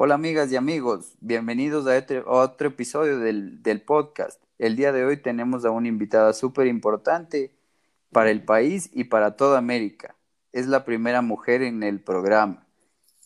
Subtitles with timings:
[0.00, 4.40] Hola amigas y amigos, bienvenidos a, este, otro episodio del, del, podcast.
[4.56, 7.52] El día de hoy tenemos a una invitada súper importante
[8.12, 10.14] para el país y para toda América.
[10.52, 12.64] Es la primera mujer en el programa.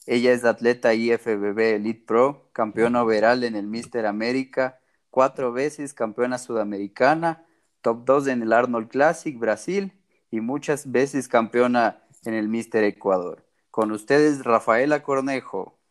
[0.06, 6.38] Ella es atleta IFBB Elite Pro, campeona overall en el Mister América, cuatro veces campeona
[6.38, 7.44] sudamericana,
[7.82, 9.92] top 2 en el Arnold Classic Brasil
[10.30, 13.44] y muchas veces campeona en el Mister Ecuador.
[13.70, 15.81] Con ustedes, Rafaela Cornejo.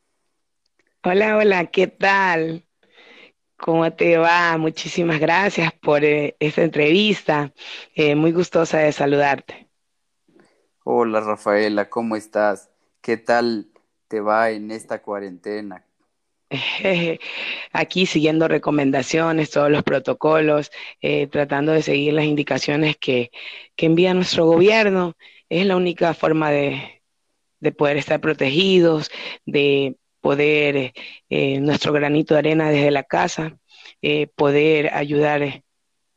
[1.04, 2.64] Hola, hola, ¿qué tal?
[3.58, 4.56] ¿Cómo te va?
[4.60, 7.52] Muchísimas gracias por eh, esta entrevista.
[7.96, 9.68] Eh, muy gustosa de saludarte.
[10.84, 12.70] Hola, Rafaela, ¿cómo estás?
[13.02, 13.72] ¿Qué tal
[14.10, 15.88] te va en esta cuarentena?
[17.74, 20.70] Aquí siguiendo recomendaciones, todos los protocolos,
[21.02, 23.32] eh, tratando de seguir las indicaciones que,
[23.76, 25.16] que, envía nuestro gobierno.
[25.50, 27.02] Es la única forma de,
[27.60, 29.10] de poder estar protegidos,
[29.48, 30.94] de poder,
[31.30, 33.58] eh, nuestro granito de arena desde la casa,
[34.02, 35.64] eh, poder ayudar eh,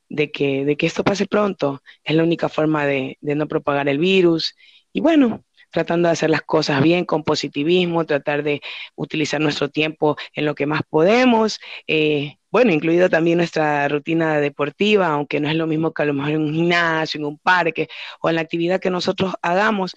[0.08, 1.82] de que, de que esto pase pronto.
[2.04, 4.54] Es la única forma de, de, no propagar el virus.
[4.92, 8.60] Y bueno, tratando de hacer las cosas bien, con positivismo, tratar de
[8.96, 11.58] utilizar nuestro tiempo en lo que más podemos.
[12.50, 16.32] bueno, incluido también nuestra rutina deportiva, aunque no es lo mismo que a lo mejor
[16.32, 17.88] en un gimnasio, en un parque
[18.20, 19.94] o en la actividad que nosotros hagamos,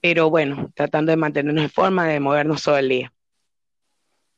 [0.00, 3.12] pero bueno, tratando de mantenernos en forma, de movernos todo el día.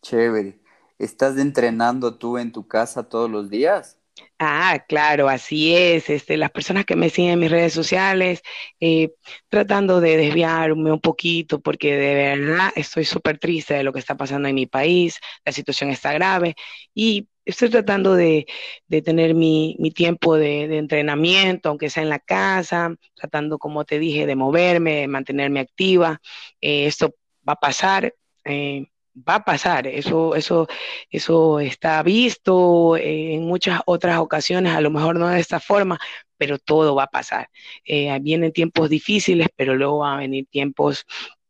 [0.02, 0.58] Chévere.
[0.98, 3.98] ¿Estás entrenando tú en tu casa todos los días?
[4.38, 6.10] Ah, claro, así es.
[6.10, 8.42] Este, las personas que me siguen en mis redes sociales,
[8.80, 9.12] eh,
[9.48, 14.16] tratando de desviarme un poquito, porque de verdad estoy súper triste de lo que está
[14.16, 16.54] pasando en mi país, la situación está grave
[16.94, 18.46] y estoy tratando de,
[18.88, 23.98] de tener mi, mi tiempo de, entrenamiento, aunque sea en la casa, tratando, como te
[23.98, 26.20] dije, de moverme, de mantenerme activa.
[26.60, 27.14] Eh, esto
[27.48, 28.14] va a pasar.
[28.44, 28.86] Eh,
[29.26, 30.68] va a pasar, eso, eso,
[31.10, 35.98] eso está visto en muchas otras ocasiones, a lo mejor no de esta forma,
[36.36, 37.48] pero todo va a pasar.
[37.84, 41.06] Eh, vienen tiempos difíciles, pero luego van a venir tiempos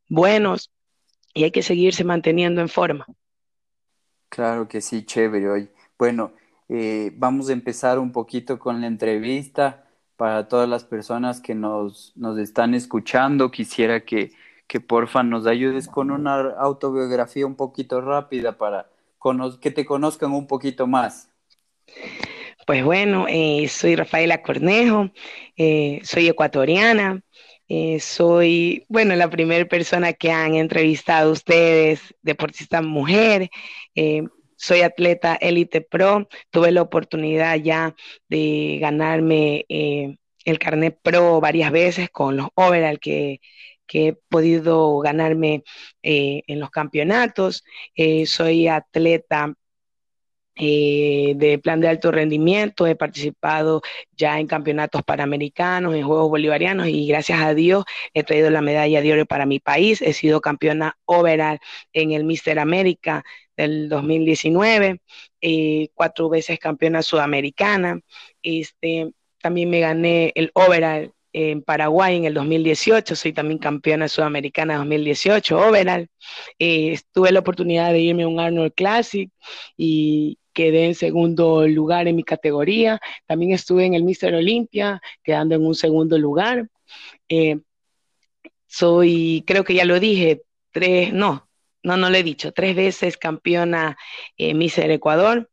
[0.09, 0.71] buenos
[1.35, 3.07] y hay que seguirse manteniendo en forma.
[4.29, 5.71] Claro que sí, chévere hoy.
[5.99, 6.33] Bueno,
[6.69, 9.85] eh, vamos a empezar un poquito con la entrevista
[10.17, 13.51] para todas las personas que nos, nos están escuchando.
[13.51, 14.33] Quisiera que
[14.69, 18.89] que porfa nos ayudes con una autobiografía un poquito rápida para
[19.61, 21.31] que te conozcan un poquito más.
[22.67, 25.11] Pues bueno, eh, soy Rafaela Cornejo,
[25.57, 27.23] eh, soy ecuatoriana,
[27.69, 33.51] eh, soy, bueno, la primera persona que han entrevistado ustedes, deportista mujer,
[34.57, 37.95] soy atleta Elite Pro, tuve la oportunidad ya
[38.29, 43.41] de ganarme el carnet pro varias veces con los overall que
[43.89, 45.65] que he podido ganarme
[46.03, 47.65] eh, en los campeonatos.
[47.97, 49.55] Eh, soy atleta
[50.61, 53.81] eh, de plan de alto rendimiento, he participado
[54.13, 59.01] ya en campeonatos panamericanos, en Juegos Bolivarianos y gracias a Dios he traído la medalla
[59.01, 60.03] de oro para mi país.
[60.03, 61.59] He sido campeona overall
[61.93, 63.25] en el Mister América
[63.57, 65.01] del 2019,
[65.95, 68.01] cuatro veces campeona sudamericana.
[68.43, 74.79] Este, también me gané el overall en Paraguay en el 2018, soy también campeona sudamericana
[74.79, 76.09] 2018, overall.
[76.59, 79.31] Eh, tuve la oportunidad de irme a un Arnold Classic
[79.77, 83.01] y quedé en segundo lugar en mi categoría.
[83.27, 86.69] También estuve en el Mister Olympia, quedando en un segundo lugar.
[87.29, 87.61] Eh,
[88.67, 90.43] soy, creo que ya lo dije,
[90.73, 91.49] tres, no,
[91.85, 93.97] no, no lo he dicho, tres veces campeona
[94.37, 95.49] eh, Mister Ecuador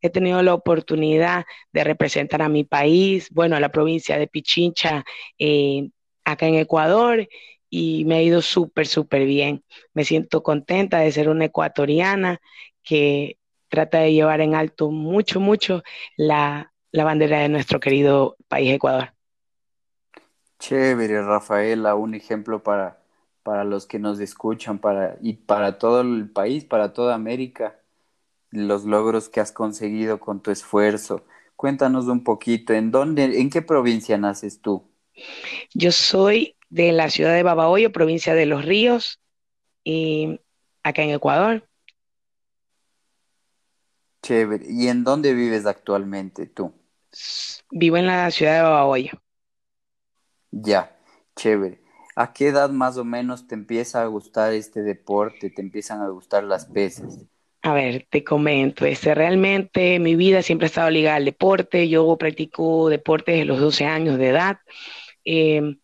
[0.00, 5.04] he tenido la oportunidad de representar a mi país, bueno, a la provincia de Pichincha,
[5.38, 5.90] eh,
[6.24, 7.28] acá en Ecuador,
[7.68, 9.64] y me ha ido súper, súper bien.
[9.94, 12.40] Me siento contenta de ser una ecuatoriana
[12.82, 13.38] que
[13.68, 15.82] trata de llevar en alto mucho, mucho
[16.16, 19.12] la, la bandera de nuestro querido país Ecuador.
[20.58, 23.02] Chévere, Rafaela, un ejemplo para,
[23.42, 27.79] para los que nos escuchan para, y para todo el país, para toda América
[28.50, 31.24] los logros que has conseguido con tu esfuerzo.
[31.56, 34.90] Cuéntanos un poquito, ¿en dónde, en qué provincia naces tú?
[35.74, 39.20] Yo soy de la ciudad de Babahoyo, provincia de Los Ríos,
[39.84, 40.40] y
[40.82, 41.68] acá en Ecuador.
[44.22, 44.66] Chévere.
[44.68, 46.72] ¿Y en dónde vives actualmente tú?
[47.70, 49.12] Vivo en la ciudad de Babahoyo.
[50.50, 50.96] Ya,
[51.36, 51.80] chévere.
[52.16, 55.50] ¿A qué edad más o menos te empieza a gustar este deporte?
[55.50, 57.18] ¿Te empiezan a gustar las pesas?
[57.62, 61.88] A ver, te comento, este, realmente mi vida siempre ha estado ligada al deporte.
[61.88, 64.58] Yo practico deporte desde los 12 años de edad.
[65.24, 65.78] Em,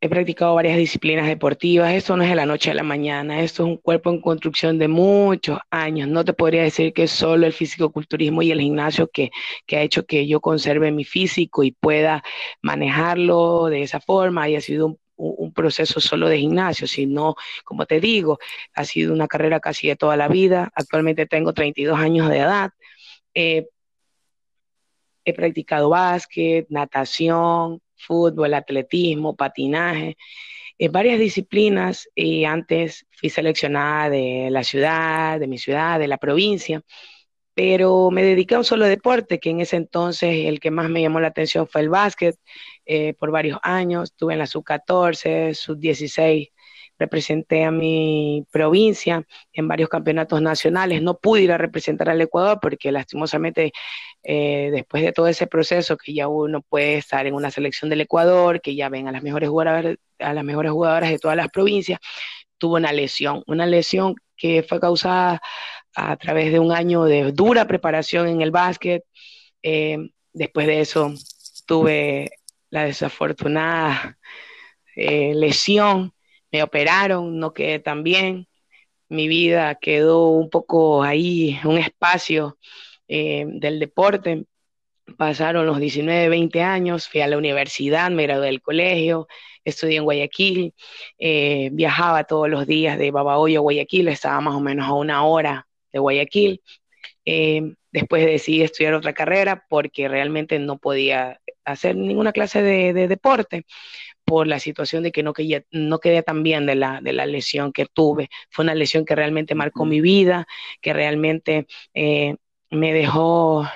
[0.00, 1.92] he practicado varias disciplinas deportivas.
[1.92, 3.42] Esto no es de la noche a la mañana.
[3.42, 6.08] Esto es un cuerpo en construcción de muchos años.
[6.08, 9.30] No te podría decir que solo el físico-culturismo y el gimnasio que,
[9.66, 12.22] que ha hecho que yo conserve mi físico y pueda
[12.62, 14.44] manejarlo de esa forma.
[14.44, 14.99] Haya sido un
[15.50, 18.38] un proceso solo de gimnasio, sino, como te digo,
[18.74, 20.70] ha sido una carrera casi de toda la vida.
[20.74, 22.70] Actualmente tengo 32 años de edad.
[23.34, 23.66] Eh,
[25.24, 30.16] he practicado básquet, natación, fútbol, atletismo, patinaje,
[30.78, 32.08] en eh, varias disciplinas.
[32.14, 36.82] Y antes fui seleccionada de la ciudad, de mi ciudad, de la provincia
[37.54, 41.02] pero me dediqué a un solo deporte, que en ese entonces el que más me
[41.02, 42.36] llamó la atención fue el básquet,
[42.92, 46.50] eh, por varios años, estuve en la sub-14, sub-16,
[46.98, 52.58] representé a mi provincia en varios campeonatos nacionales, no pude ir a representar al Ecuador
[52.60, 53.70] porque lastimosamente
[54.24, 58.00] eh, después de todo ese proceso que ya uno puede estar en una selección del
[58.00, 61.48] Ecuador, que ya ven a las mejores jugadoras, a las mejores jugadoras de todas las
[61.48, 62.00] provincias,
[62.58, 65.40] tuvo una lesión, una lesión que fue causada
[65.94, 69.04] a través de un año de dura preparación en el básquet.
[69.62, 71.14] Eh, después de eso
[71.66, 72.30] tuve
[72.70, 74.18] la desafortunada
[74.96, 76.12] eh, lesión,
[76.52, 78.48] me operaron, no quedé tan bien,
[79.08, 82.58] mi vida quedó un poco ahí, un espacio
[83.08, 84.46] eh, del deporte.
[85.18, 89.26] Pasaron los 19, 20 años, fui a la universidad, me gradué del colegio,
[89.64, 90.74] estudié en Guayaquil,
[91.72, 95.66] viajaba todos los días de Babahoyo a Guayaquil, estaba más o menos a una hora
[95.92, 96.62] de Guayaquil.
[97.24, 103.64] Eh, después decidí estudiar otra carrera porque realmente no podía hacer ninguna clase de, deporte
[104.24, 107.26] por la situación de que no, quedé, no quedé tan bien de la, de la
[107.26, 108.28] lesión que tuve.
[108.50, 110.46] Fue una lesión que realmente marcó mi vida,
[110.80, 112.36] que realmente eh,
[112.70, 113.66] me dejó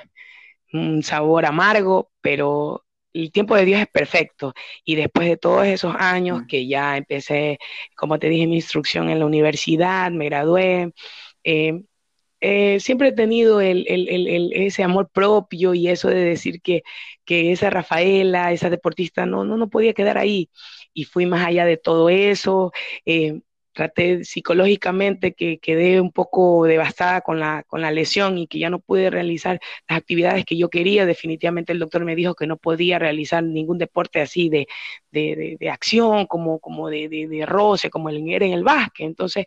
[0.72, 4.54] un sabor amargo, pero el tiempo de Dios es perfecto.
[4.84, 7.58] Y después de todos esos años que ya empecé,
[7.96, 10.92] como te dije, mi instrucción en la universidad, me gradué,
[11.44, 11.82] eh,
[12.46, 16.82] eh, siempre he tenido ese amor propio y eso de decir que,
[17.26, 20.50] esa Rafaela, esa deportista, no, no, no podía quedar ahí.
[20.92, 22.72] Y fui más allá de todo eso.
[23.06, 23.40] Eh,
[23.72, 28.68] traté psicológicamente que quedé un poco devastada con la, con la lesión y que ya
[28.70, 29.58] no pude realizar
[29.88, 31.06] las actividades que yo quería.
[31.06, 34.66] Definitivamente el doctor me dijo que no podía realizar ningún deporte así de,
[35.10, 39.06] de, acción, como, como de, de, roce, como el era en el básquet.
[39.06, 39.46] Entonces,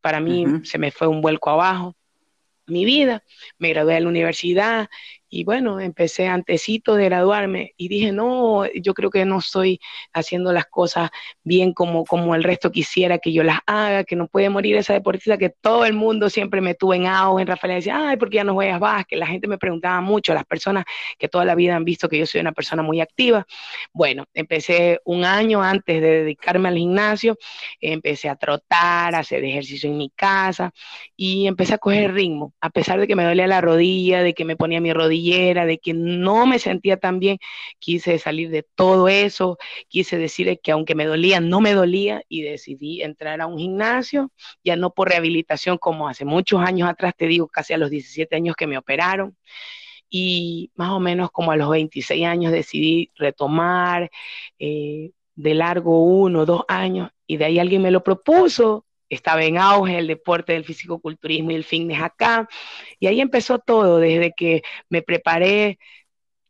[0.00, 1.96] para mí se me fue un vuelco abajo
[2.68, 3.24] mi vida,
[3.58, 4.88] me gradué de la universidad
[5.30, 9.80] y bueno, empecé antecito de graduarme y dije, no, yo creo que no estoy
[10.12, 11.10] haciendo las cosas
[11.42, 14.94] bien como, como el resto quisiera que yo las haga, que no puede morir esa
[14.94, 18.30] deportista que todo el mundo siempre me tuvo en auge, en Rafael decía, ay, ¿por
[18.30, 19.18] qué ya no juegas básquet?
[19.18, 20.84] La gente me preguntaba mucho, las personas
[21.18, 23.46] que toda la vida han visto que yo soy una persona muy activa.
[23.92, 27.36] Bueno, empecé un año antes de dedicarme al gimnasio,
[27.80, 30.72] empecé a trotar, a hacer ejercicio en mi casa
[31.16, 34.44] y empecé a coger ritmo, a pesar de que me dolía la rodilla, de que
[34.44, 37.38] me ponía mi rodilla de que no me sentía tan bien,
[37.78, 39.58] quise salir de todo eso,
[39.88, 44.32] quise decirle que aunque me dolía, no me dolía y decidí entrar a un gimnasio,
[44.64, 48.36] ya no por rehabilitación como hace muchos años atrás, te digo, casi a los 17
[48.36, 49.36] años que me operaron.
[50.10, 54.10] Y más o menos como a los 26 años decidí retomar
[54.58, 59.58] eh, de largo uno, dos años, y de ahí alguien me lo propuso, estaba en
[59.58, 62.48] auge el deporte del fisicoculturismo y el fitness acá.
[62.98, 65.78] Y ahí empezó todo, desde que me preparé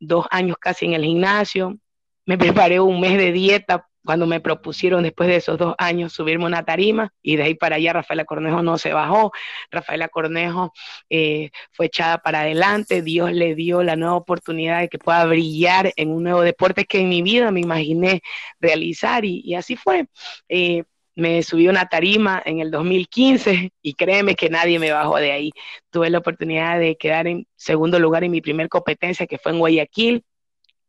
[0.00, 1.78] dos años casi en el gimnasio,
[2.26, 6.46] me preparé un mes de dieta cuando me propusieron después de esos dos años subirme
[6.46, 9.32] una tarima y de ahí para allá Rafaela Cornejo no se bajó,
[9.70, 10.72] Rafaela Cornejo
[11.10, 15.92] eh, fue echada para adelante, Dios le dio la nueva oportunidad de que pueda brillar
[15.96, 18.22] en un nuevo deporte que en mi vida me imaginé
[18.60, 20.06] realizar y, así fue.
[20.48, 20.84] Eh,
[21.18, 25.50] me subí una tarima en el 2015 y créeme que nadie me bajó de ahí.
[25.90, 29.58] Tuve la oportunidad de quedar en segundo lugar en mi primer competencia, que fue en
[29.58, 30.24] Guayaquil,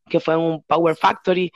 [0.07, 1.51] que fue un Power Factory.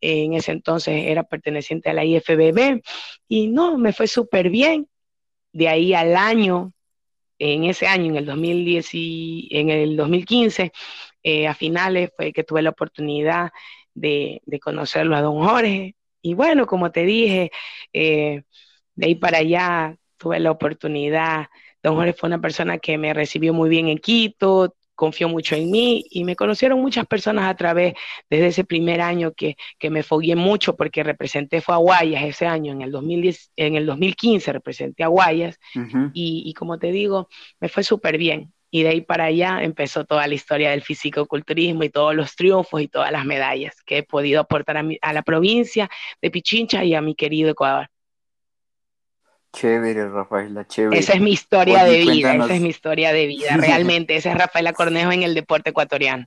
[0.00, 2.82] En ese entonces era perteneciente a la IFBB
[3.28, 4.88] y no, me fue súper bien.
[5.52, 6.72] De ahí al año,
[7.38, 10.72] en ese año, en el 2010 y en el 2015,
[11.22, 13.52] eh, a finales fue que tuve la oportunidad
[13.94, 15.94] de, de conocerlo a don Jorge,
[16.26, 17.52] y bueno, como te dije,
[17.92, 18.42] eh,
[18.96, 21.46] de ahí para allá tuve la oportunidad.
[21.84, 25.70] Don Jorge fue una persona que me recibió muy bien en Quito, confió mucho en
[25.70, 27.94] mí y me conocieron muchas personas a través,
[28.28, 32.46] desde ese primer año que, que me fogué mucho porque representé, fue a Guayas ese
[32.46, 35.58] año, en el, 2010, en el 2015 representé a Guayas
[36.12, 37.28] y, y, como te digo,
[37.60, 38.52] me fue súper bien.
[38.76, 42.82] Y de ahí para allá empezó toda la historia del fisicoculturismo y todos los triunfos
[42.82, 45.88] y todas las medallas que he podido aportar a, mi, a la provincia
[46.20, 47.88] de Pichincha y a mi querido Ecuador.
[49.50, 50.98] Chévere, Rafaela, chévere.
[50.98, 54.14] Esa es mi historia de vida, esa es mi historia de vida, realmente.
[54.14, 56.26] Esa es Rafaela Cornejo en el deporte ecuatoriano.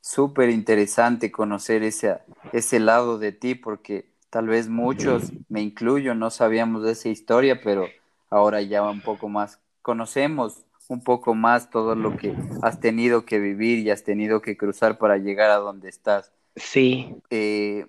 [0.00, 2.18] Súper interesante conocer ese,
[2.52, 7.60] ese lado de ti, porque tal vez muchos, me incluyo, no sabíamos de esa historia,
[7.64, 7.88] pero
[8.30, 13.38] ahora ya un poco más conocemos un poco más todo lo que has tenido que
[13.38, 16.32] vivir y has tenido que cruzar para llegar a donde estás.
[16.54, 17.14] Sí.
[17.30, 17.86] Eh,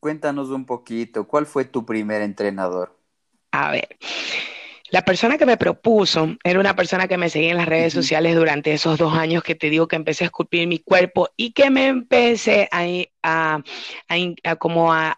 [0.00, 2.96] cuéntanos un poquito, ¿cuál fue tu primer entrenador?
[3.50, 3.88] A ver,
[4.90, 8.34] la persona que me propuso era una persona que me seguía en las redes sociales
[8.34, 11.68] durante esos dos años que te digo que empecé a esculpir mi cuerpo y que
[11.70, 12.86] me empecé a,
[13.22, 13.62] a,
[14.58, 15.16] como a,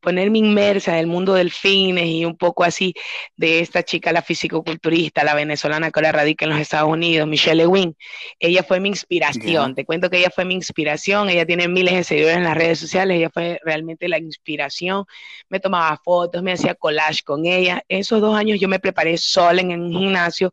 [0.00, 2.94] ponerme inmersa en el mundo del fitness y un poco así
[3.36, 7.62] de esta chica, la fisicoculturista, la venezolana que ahora radica en los Estados Unidos, Michelle
[7.62, 7.96] Lewin.
[8.38, 9.74] Ella fue mi inspiración.
[9.74, 11.28] Te cuento que ella fue mi inspiración.
[11.28, 13.16] Ella tiene miles de seguidores en las redes sociales.
[13.16, 15.04] Ella fue realmente la inspiración.
[15.48, 17.82] Me tomaba fotos, me hacía collage con ella.
[17.88, 20.52] Esos dos años yo me preparé sola en un gimnasio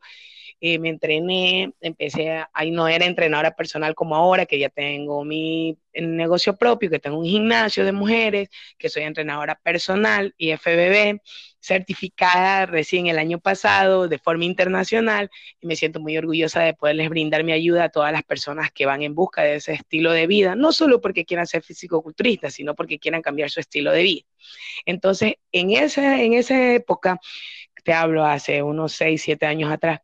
[0.61, 5.77] eh, me entrené, empecé, ahí no era entrenadora personal como ahora, que ya tengo mi
[5.93, 11.21] negocio propio, que tengo un gimnasio de mujeres, que soy entrenadora personal y FBB,
[11.61, 17.09] certificada recién el año pasado de forma internacional y me siento muy orgullosa de poderles
[17.09, 20.27] brindar mi ayuda a todas las personas que van en busca de ese estilo de
[20.27, 24.21] vida, no solo porque quieran ser físico-culturistas, sino porque quieran cambiar su estilo de vida.
[24.85, 27.19] Entonces, en esa, en esa época,
[27.83, 30.01] te hablo hace unos 6, 7 años atrás,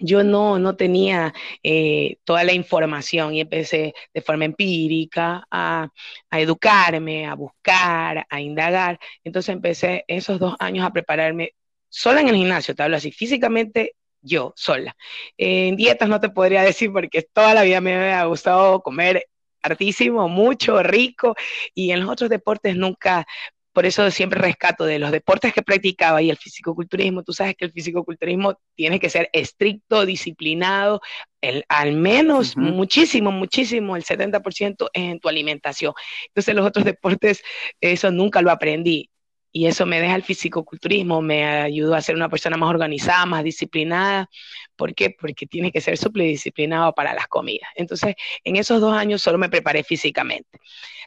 [0.00, 5.88] yo no, no tenía eh, toda la información y empecé de forma empírica a,
[6.30, 8.98] educarme, a buscar, a indagar.
[9.24, 11.54] Entonces empecé esos dos años a prepararme
[11.88, 14.96] sola en el gimnasio, te hablo así, físicamente yo sola.
[15.36, 19.26] en dietas no te podría decir porque toda la vida me ha gustado comer
[19.62, 21.34] hartísimo, mucho, rico,
[21.74, 23.26] y en los otros deportes nunca
[23.72, 27.22] por eso siempre rescato de los deportes que practicaba y el fisicoculturismo.
[27.22, 31.00] Tú sabes que el fisicoculturismo tiene que ser estricto, disciplinado,
[31.40, 35.94] el, al menos muchísimo, muchísimo, el 70% en tu alimentación.
[36.28, 37.42] Entonces los otros deportes,
[37.80, 39.10] eso nunca lo aprendí
[39.52, 43.42] y eso me deja el fisicoculturismo, me ayudó a ser una persona más organizada, más
[43.44, 44.28] disciplinada.
[44.76, 45.10] ¿Por qué?
[45.10, 47.68] Porque tiene que ser súper disciplinado para las comidas.
[47.74, 48.14] Entonces,
[48.44, 50.60] en esos dos años solo me preparé físicamente.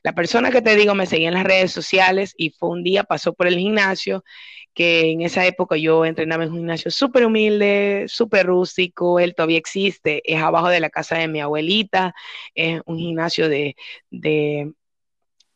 [0.03, 3.03] La persona que te digo me seguía en las redes sociales y fue un día,
[3.03, 4.23] pasó por el gimnasio,
[4.73, 9.57] que en esa época yo entrenaba en un gimnasio súper humilde, súper rústico, él todavía
[9.57, 12.13] existe, es abajo de la casa de mi abuelita,
[12.55, 13.75] es un gimnasio de,
[14.09, 14.73] de,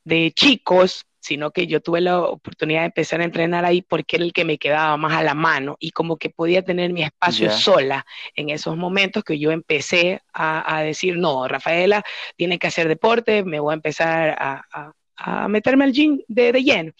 [0.03, 4.23] de chicos, sino que yo tuve la oportunidad de empezar a entrenar ahí porque era
[4.23, 7.51] el que me quedaba más a la mano y como que podía tener mi espacio
[7.51, 12.01] sola en esos momentos que yo empecé a, decir, no, Rafaela
[12.37, 16.93] tiene que hacer deporte, me voy a empezar a, meterme al gym de, lleno.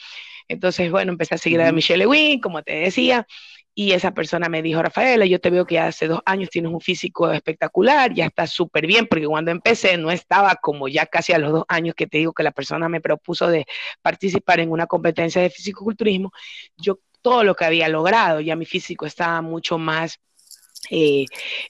[0.49, 3.25] Entonces, bueno, empecé a seguir a Michelle Lewin, como te decía,
[3.79, 6.81] y esa persona me dijo, Rafaela, yo te veo que hace dos años tienes un
[6.81, 11.37] físico espectacular, ya estás súper bien, porque cuando empecé no estaba como ya casi a
[11.37, 13.67] los dos años que te digo que la persona me propuso de
[14.01, 16.31] participar en una competencia de fisicoculturismo,
[16.75, 20.19] yo todo lo que había logrado, ya mi físico estaba mucho más
[20.89, 21.25] eh,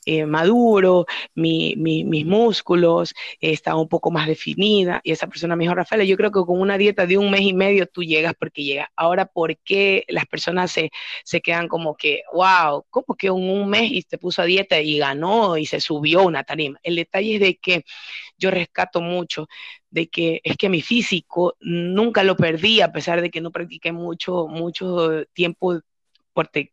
[0.05, 6.05] eh, maduro, mis músculos eh, un poco más definida y esa persona me dijo, Rafael,
[6.07, 8.87] yo creo que con una dieta de un mes y medio tú llegas porque llegas.
[8.95, 10.91] Ahora, ¿por qué las personas se,
[11.23, 14.79] se quedan como que, wow, como que en un mes y te puso a dieta
[14.81, 16.79] y ganó y se subió una tarima?
[16.83, 17.83] El detalle es de que
[18.37, 19.47] yo rescato mucho
[19.89, 23.91] de que es que mi físico nunca lo perdí a pesar de que no practiqué
[23.91, 25.79] mucho, mucho tiempo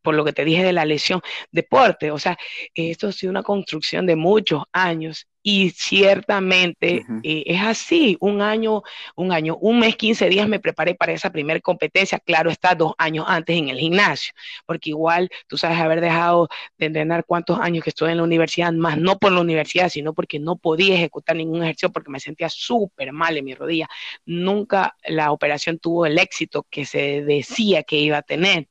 [0.02, 2.10] por, lo que te dije de la lesión, deporte.
[2.10, 2.36] O sea,
[2.74, 8.82] esto ha sido una construcción de muchos años y ciertamente eh, es así, un año,
[9.14, 12.94] un año, un mes, 15 días me preparé para esa primera competencia, claro está, dos
[12.96, 14.32] años antes en el gimnasio,
[14.64, 18.72] porque igual tú sabes haber dejado de entrenar cuántos años que estuve en la universidad,
[18.72, 22.48] más no por la universidad, sino porque no podía ejecutar ningún ejercicio porque me sentía
[22.48, 23.86] súper mal en mi rodilla.
[24.24, 28.68] Nunca la operación tuvo el éxito que se decía que iba a tener.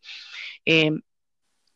[0.65, 1.01] Em,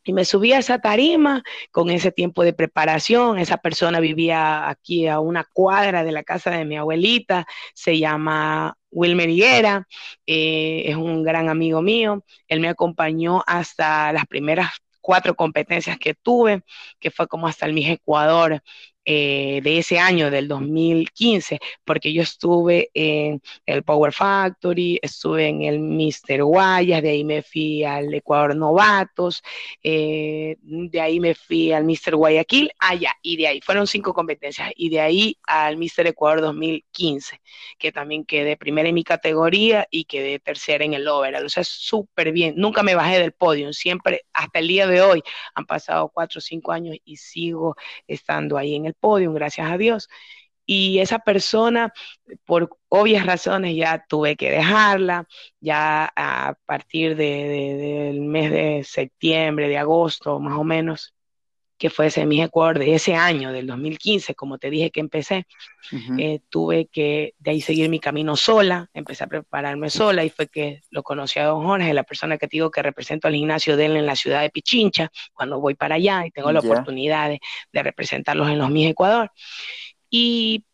[0.07, 3.39] y me subí a esa tarima con ese tiempo de preparación.
[3.39, 8.77] Esa persona vivía aquí a una cuadra de la casa de mi abuelita, se llama
[8.89, 9.87] Wilmer Higuera,
[10.25, 14.69] eh, es un gran amigo mío, él me acompañó hasta las primeras
[15.01, 16.63] cuatro competencias que tuve,
[16.99, 18.61] que fue como hasta el Miss Ecuador
[19.09, 25.61] eh, de ese año, del 2015, porque yo estuve en el Power Factory, estuve en
[25.61, 26.43] el Mr.
[26.43, 29.41] Guayas, de ahí me fui al Ecuador Novatos,
[29.81, 32.17] eh, de ahí me fui al Mr.
[32.17, 36.07] Guayaquil, allá, ah, y de ahí fueron cinco competencias, y de ahí al Mr.
[36.07, 37.39] Ecuador 2015,
[37.79, 41.63] que también quedé primera en mi categoría y quedé tercera en el overall, o sea,
[41.63, 45.23] súper bien, nunca me bajé del podio, siempre, hasta el día de hoy,
[45.55, 49.77] han pasado cuatro o cinco años y sigo estando ahí en el podium, gracias a
[49.77, 50.09] Dios.
[50.65, 51.93] Y esa persona,
[52.45, 55.27] por obvias razones, ya tuve que dejarla,
[55.61, 61.15] ya a partir del mes de septiembre, de agosto, más o menos,
[61.77, 65.45] que fue ese mi Ecuador de ese año, del 2015, como te dije que empecé,
[66.17, 70.47] eh, tuve que de ahí seguir mi camino sola, empecé a prepararme sola y fue
[70.47, 73.77] que lo conocí a don Jorge, la persona que te digo que represento al gimnasio
[73.77, 77.29] de él en la ciudad de Pichincha, cuando voy para allá y tengo la oportunidad
[77.29, 77.39] de,
[77.71, 79.31] de, representarlos en los mis Ecuador.
[80.09, 80.65] Y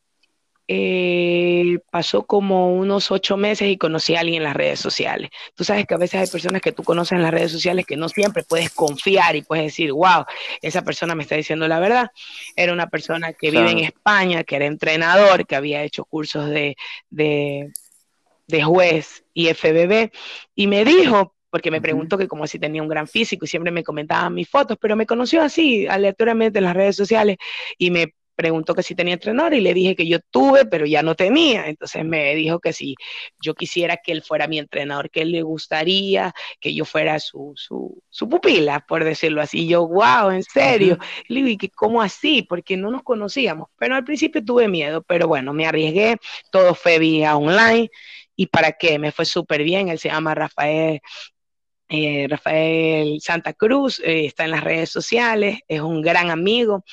[0.68, 5.30] eh, pasó como unos ocho meses y conocí a alguien en las redes sociales.
[5.56, 7.98] Tú sabes que a veces hay personas que tú conoces en las redes sociales que
[7.98, 10.26] no siempre puedes confiar y puedes decir, wow,
[10.62, 12.12] esa persona me está diciendo la verdad.
[12.56, 16.76] Era una persona que vive en España, que era entrenador, que había hecho cursos de,
[17.10, 17.72] de,
[18.64, 20.12] juez y FBB,
[20.56, 23.72] y me dijo, porque me preguntó que como si tenía un gran físico y siempre
[23.72, 27.38] me comentaba mis fotos, pero me conoció así, aleatoriamente en las redes sociales
[27.78, 31.02] y me preguntó que si tenía entrenador y le dije que yo tuve, pero ya
[31.04, 31.68] no tenía.
[31.68, 32.96] Entonces me dijo que si
[33.42, 37.54] yo quisiera que él fuera mi entrenador, que él le gustaría que yo fuera su,
[37.56, 39.62] su, pupila, por decirlo así.
[39.62, 40.98] Y yo, wow, en serio.
[41.28, 42.44] Le digo, ¿y cómo así?
[42.44, 43.70] Porque no nos conocíamos.
[43.78, 46.18] Pero al principio tuve miedo, pero bueno, me arriesgué,
[46.52, 47.90] todo fue vía online.
[48.36, 48.98] ¿Y para qué?
[49.00, 49.90] Me fue súper bien.
[49.90, 51.02] Él se llama Rafael
[51.90, 56.84] eh, Rafael Santa Cruz, eh, está en las redes sociales, es un gran amigo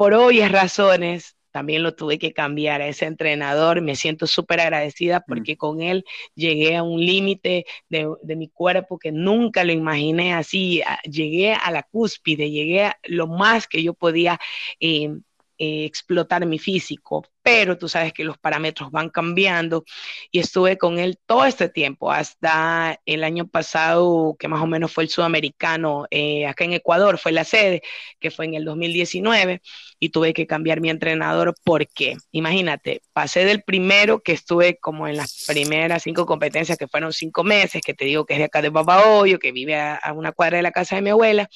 [0.00, 3.82] por obvias razones, también lo tuve que cambiar a ese entrenador.
[3.82, 5.22] Me siento súper agradecida mm.
[5.28, 10.80] porque con él llegué a un límite de, mi cuerpo que nunca lo imaginé así.
[11.04, 14.40] Llegué a la cúspide, llegué a lo más que yo podía
[14.80, 15.18] eh,
[15.62, 19.84] eh, explotar mi físico, pero tú sabes que los parámetros van cambiando
[20.30, 24.90] y estuve con él todo este tiempo, hasta el año pasado, que más o menos
[24.90, 27.82] fue el sudamericano, eh, acá en Ecuador fue la sede,
[28.18, 29.60] que fue en el 2019,
[29.98, 35.18] y tuve que cambiar mi entrenador porque, imagínate, pasé del primero que estuve como en
[35.18, 38.62] las primeras cinco competencias, que fueron cinco meses, que te digo que es de acá
[38.62, 41.50] de Babahoyo, que vive a, una cuadra de la casa de mi abuela,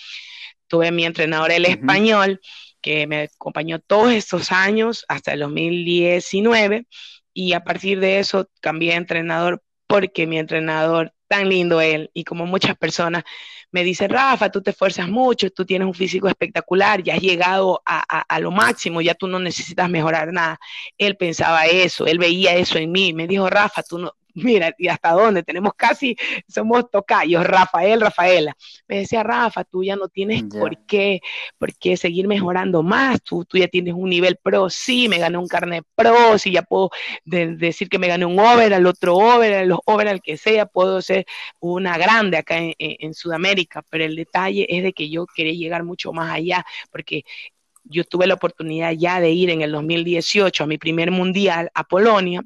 [0.67, 2.41] tuve mi entrenador el español,
[2.85, 6.87] que me acompañó todos estos años hasta el 2019
[7.33, 12.25] y a partir de eso cambié de entrenador porque mi entrenador, tan lindo él y
[12.25, 13.25] como muchas personas,
[13.73, 17.83] me dice, Rafa, tú te esfuerzas mucho, tú tienes un físico espectacular, ya has llegado
[17.87, 20.59] a, a, lo máximo, ya tú no necesitas mejorar nada.
[20.99, 24.89] Él pensaba eso, él veía eso en mí, me dijo, Rafa, tú no, mira, y
[24.89, 26.17] hasta dónde, tenemos casi,
[26.49, 28.57] somos tocayos, Rafael, Rafaela.
[28.89, 31.21] Me decía, Rafa, tú ya no tienes por, qué,
[31.59, 35.39] por qué seguir mejorando más, tú, tú ya tienes un nivel pro, sí, me gané
[35.39, 36.91] un carnet pro, sí, ya puedo
[37.25, 41.27] decir que me gané un overall, otro overall, los overall que sea, puedo ser
[41.61, 45.85] una grande acá en, en Sudamérica, pero el detalle es de que yo quería llegar
[45.85, 47.25] mucho más allá, porque
[47.85, 51.85] yo tuve la oportunidad ya de ir en el 2018 a mi primer mundial a
[51.85, 52.43] Polonia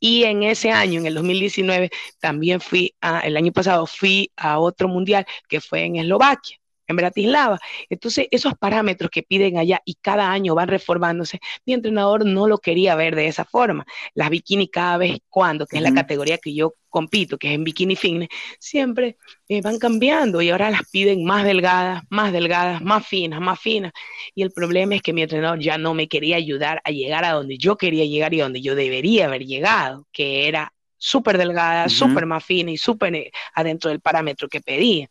[0.00, 4.58] y en ese año, en el 2019, también fui, a, el año pasado fui a
[4.58, 6.59] otro mundial que fue en Eslovaquia
[6.90, 7.58] en Bratislava.
[7.88, 12.58] Entonces, esos parámetros que piden allá y cada año van reformándose, mi entrenador no lo
[12.58, 13.86] quería ver de esa forma.
[14.14, 17.64] Las bikini cada vez cuando, que es la categoría que yo compito, que es en
[17.64, 19.16] bikini fitness, siempre
[19.48, 23.92] eh, van cambiando y ahora las piden más delgadas, más delgadas, más finas, más finas.
[24.34, 27.32] Y el problema es que mi entrenador ya no me quería ayudar a llegar a
[27.32, 32.26] donde yo quería llegar y donde yo debería haber llegado, que era súper delgada, súper
[32.26, 35.08] más fina y súper eh, adentro del parámetro que pedía.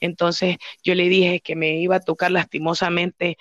[0.00, 3.36] Entonces yo le dije que me iba a tocar lastimosamente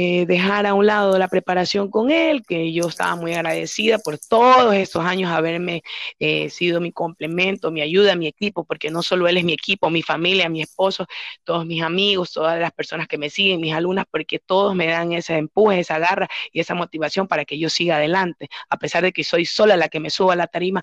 [0.00, 4.16] eh, dejar a un lado la preparación con él, que yo estaba muy agradecida por
[4.16, 5.82] todos estos años haberme
[6.20, 9.90] eh, sido mi complemento, mi ayuda, mi equipo, porque no solo él es mi equipo,
[9.90, 11.06] mi familia, mi esposo,
[11.42, 15.10] todos mis amigos, todas las personas que me siguen, mis alumnas, porque todos me dan
[15.14, 19.12] ese empuje, esa garra y esa motivación para que yo siga adelante, a pesar de
[19.12, 20.80] que soy sola la que me suba a la tarima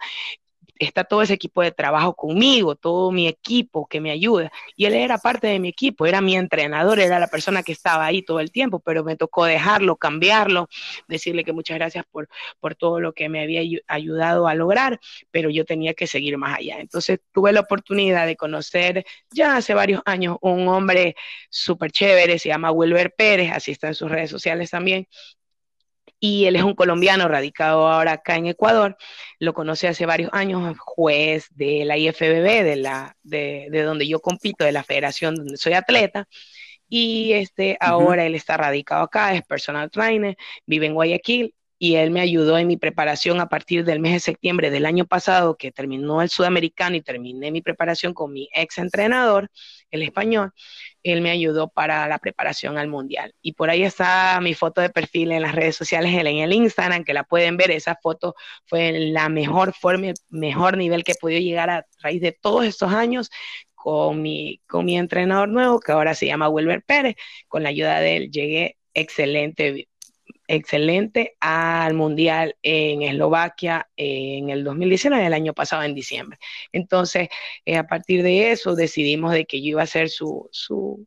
[0.78, 4.52] está todo ese equipo de trabajo conmigo, todo mi equipo que me ayuda.
[4.76, 8.06] Y él era parte de mi equipo, era mi entrenador, era la persona que estaba
[8.06, 10.68] ahí todo el tiempo, pero me tocó dejarlo, cambiarlo,
[11.08, 12.28] decirle que muchas gracias por,
[12.60, 15.00] por todo lo que me había ayudado a lograr,
[15.32, 16.80] pero yo tenía que seguir más allá.
[16.80, 21.16] Entonces tuve la oportunidad de conocer ya hace varios años un hombre
[21.50, 25.08] súper chévere, se llama Wilber Pérez, así está en sus redes sociales también,
[26.26, 28.98] y él es un colombiano radicado ahora acá en Ecuador.
[29.40, 34.20] Lo conocí hace varios años, juez de la IFBB, de, la, de, de donde yo
[34.20, 36.28] compito, de la federación donde soy atleta.
[36.90, 40.36] Y este, ahora él está radicado acá, es personal trainer,
[40.66, 44.20] vive en Guayaquil y él me ayudó en mi preparación a partir del mes de
[44.20, 48.78] septiembre del año pasado, que terminó el sudamericano y terminé mi preparación con mi ex
[48.78, 49.50] entrenador,
[49.92, 50.52] el español.
[51.04, 53.34] Él me ayudó para la preparación al mundial.
[53.42, 57.04] Y por ahí está mi foto de perfil en las redes sociales, en el Instagram,
[57.04, 57.72] que la pueden ver.
[57.72, 58.36] Esa foto
[58.66, 62.66] fue la mejor forma, el mejor nivel que he podido llegar a raíz de todos
[62.66, 63.30] estos años
[63.76, 67.16] con mi, con mi entrenador nuevo, que ahora se llama Wilber Pérez.
[67.48, 69.90] Con la ayuda de él llegué excelente
[70.48, 76.38] excelente al Mundial en Eslovaquia en el 2019, el año pasado en diciembre.
[76.72, 77.30] Entonces,
[77.66, 81.06] eh, a partir de eso decidimos de que yo iba a ser su, su,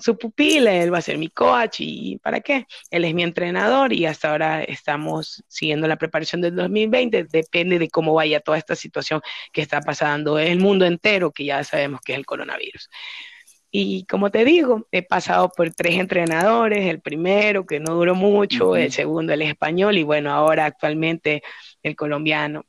[0.00, 2.66] su pupila, él va a ser mi coach y ¿para qué?
[2.90, 7.90] Él es mi entrenador y hasta ahora estamos siguiendo la preparación del 2020, depende de
[7.90, 9.20] cómo vaya toda esta situación
[9.52, 12.88] que está pasando en el mundo entero, que ya sabemos que es el coronavirus.
[13.70, 18.74] Y como te digo, he pasado por tres entrenadores, el primero que no duró mucho,
[18.76, 21.42] el segundo el español y bueno, ahora actualmente
[21.82, 22.64] el colombiano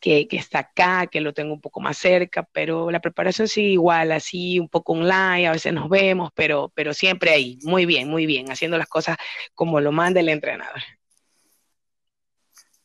[0.00, 3.70] que, que, está acá, que lo tengo un poco más cerca, pero la preparación sigue
[3.70, 8.08] igual, así un poco online, a veces nos vemos, pero, pero siempre ahí, muy bien,
[8.08, 9.16] muy bien, haciendo las cosas
[9.54, 10.82] como lo manda el entrenador.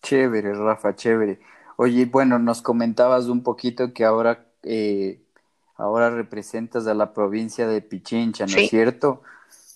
[0.02, 1.40] Chévere, Rafa, chévere.
[1.78, 5.23] Oye, bueno, nos comentabas un poquito que ahora eh,
[5.76, 9.22] ahora representas a la provincia de Pichincha, ¿no es cierto?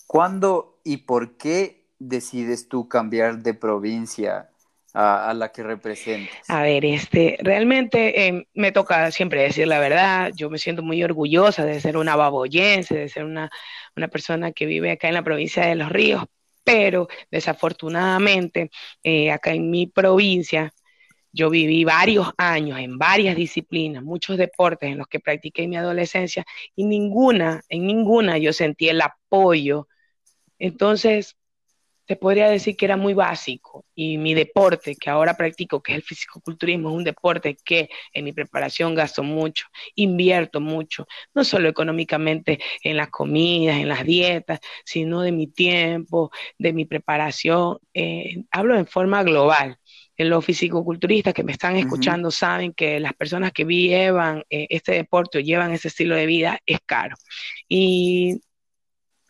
[0.06, 4.50] ¿Cuándo y por qué decides tú cambiar de provincia
[4.94, 6.50] a, la que representas?
[6.50, 10.32] A ver, este, realmente em, me toca siempre decir la verdad.
[10.36, 13.50] Yo me siento muy orgullosa de ser una baboyense, de ser una,
[13.96, 16.24] una persona que vive acá en la provincia de Los Ríos,
[16.64, 18.72] pero desafortunadamente
[19.04, 20.74] eh, acá en mi provincia
[21.38, 25.78] yo viví varios años en varias disciplinas, muchos deportes en los que practiqué en mi
[25.78, 26.44] adolescencia
[26.76, 29.88] y ninguna, en ninguna yo sentí el apoyo.
[30.58, 31.38] Entonces,
[32.08, 35.98] te podría decir que era muy básico y mi deporte que ahora practico, que es
[35.98, 41.70] el fisicoculturismo, es un deporte que en mi preparación gasto mucho, invierto mucho, no solo
[41.70, 47.78] económicamente en las comidas, en las dietas, sino de mi tiempo, de mi preparación.
[47.94, 49.78] Eh, hablo en forma global
[50.26, 55.38] los fisicoculturistas que me están escuchando saben que las personas que llevan eh, este deporte
[55.38, 57.16] o llevan ese estilo de vida es caro.
[57.68, 58.42] Y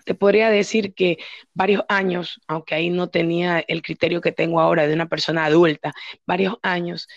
[0.05, 1.17] te podría decir que
[1.53, 5.93] varios años, aunque ahí no tenía el criterio que tengo ahora de una persona adulta,
[6.25, 7.07] varios años,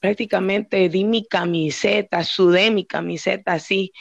[0.00, 3.92] prácticamente di mi camiseta, sudé mi camiseta así,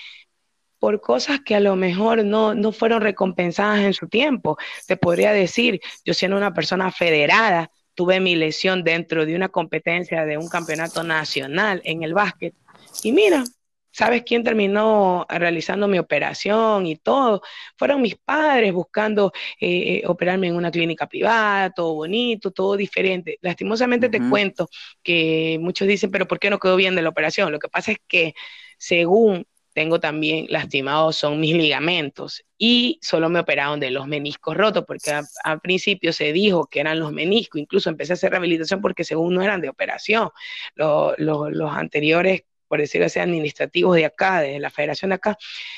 [0.79, 4.58] por cosas que a lo mejor no, no fueron recompensadas en su tiempo.
[4.88, 10.25] Te podría decir, yo siendo una persona federada, tuve mi lesión dentro de una competencia
[10.25, 12.53] de un campeonato nacional en el básquet.
[13.03, 13.43] Y mira,
[13.91, 17.41] ¿sabes quién terminó realizando mi operación y todo?
[17.77, 23.39] Fueron mis padres buscando eh, eh, operarme en una clínica privada, todo bonito, todo diferente.
[23.41, 24.69] Lastimosamente te cuento
[25.01, 27.51] que muchos dicen, pero ¿por qué no quedó bien de la operación?
[27.51, 28.36] Lo que pasa es que
[28.77, 34.85] según tengo también lastimados son mis ligamentos y solo me operaron de los meniscos rotos
[34.88, 35.11] porque
[35.43, 39.33] al principio se dijo que eran los meniscos, incluso empecé a hacer rehabilitación porque según
[39.33, 40.29] no eran de operación,
[40.75, 45.38] los anteriores por decirlo así, administrativos de acá, de la federación de acá,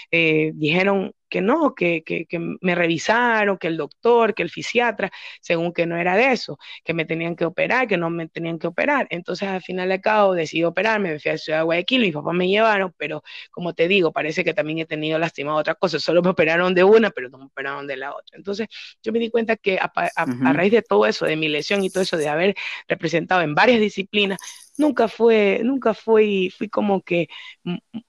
[0.10, 5.12] eh, dijeron que no, que, que, que, me revisaron, que el doctor, que el fisiatra,
[5.42, 8.60] según que no era de eso, que me tenían que operar, que no me tenían
[8.60, 9.08] que operar.
[9.10, 12.14] Entonces, al final de cabo, decidí operarme, me fui a la ciudad de Guayaquil, mis
[12.14, 16.04] papás me llevaron, pero como te digo, parece que también he tenido lastimado otras cosas,
[16.04, 18.38] solo me operaron de una, pero no me operaron de la otra.
[18.38, 18.68] Entonces,
[19.04, 21.90] yo me di cuenta que a, a raíz de todo eso, de mi lesión y
[21.90, 22.56] todo eso, de haber
[22.88, 24.38] representado en varias disciplinas,
[24.78, 27.28] nunca fue, nunca fui, fui como que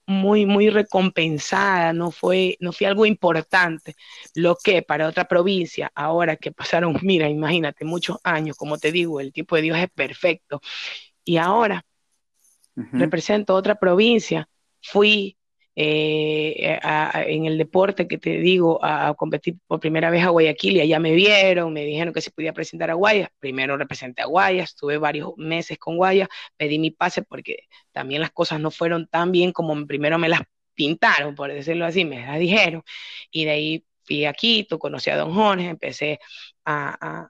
[0.05, 3.95] muy, muy recompensada, no fue, no fue algo importante.
[4.35, 9.19] Lo que para otra provincia, ahora que pasaron, mira, imagínate, muchos años, como te digo,
[9.19, 10.61] el tiempo de Dios es perfecto.
[11.23, 11.85] Y ahora
[12.93, 14.47] represento otra provincia,
[14.81, 15.37] fui
[15.81, 16.77] eh,
[17.27, 20.99] en el deporte que te digo, a, competir por primera vez a Guayaquil y allá
[20.99, 23.29] me vieron, me dijeron que se podía presentar a Guayas.
[23.39, 28.31] Primero representé a Guayas, estuve varios meses con Guayas, pedí mi pase porque también las
[28.31, 30.41] cosas no fueron tan bien como primero me las
[30.79, 32.83] pintaron, por decirlo así, me las dijeron.
[33.31, 36.21] Y de ahí fui a Quito, conocí a Don Jorge, empecé
[36.63, 37.29] a,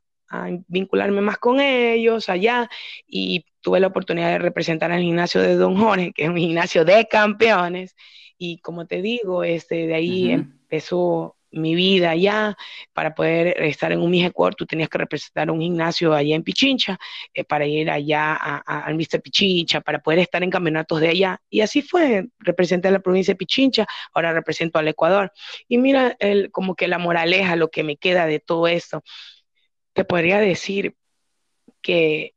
[0.67, 2.69] vincularme más con ellos allá
[3.07, 6.85] y tuve la oportunidad de representar al gimnasio de Don Jorge, que es un gimnasio
[6.85, 7.95] de campeones.
[8.37, 12.55] Y como te digo, este, de ahí empezó mi vida allá,
[12.93, 16.97] para poder estar en un Mijecuor, tú tenías que representar un gimnasio allá en Pichincha,
[17.33, 19.21] eh, para ir allá al Mr.
[19.21, 21.41] Pichincha, para poder estar en campeonatos de allá.
[21.49, 25.31] Y así fue, representé a la provincia de Pichincha, ahora represento al Ecuador.
[25.67, 29.03] Y mira, el, como que la moraleja, lo que me queda de todo esto,
[29.93, 30.95] te podría decir
[31.81, 32.35] que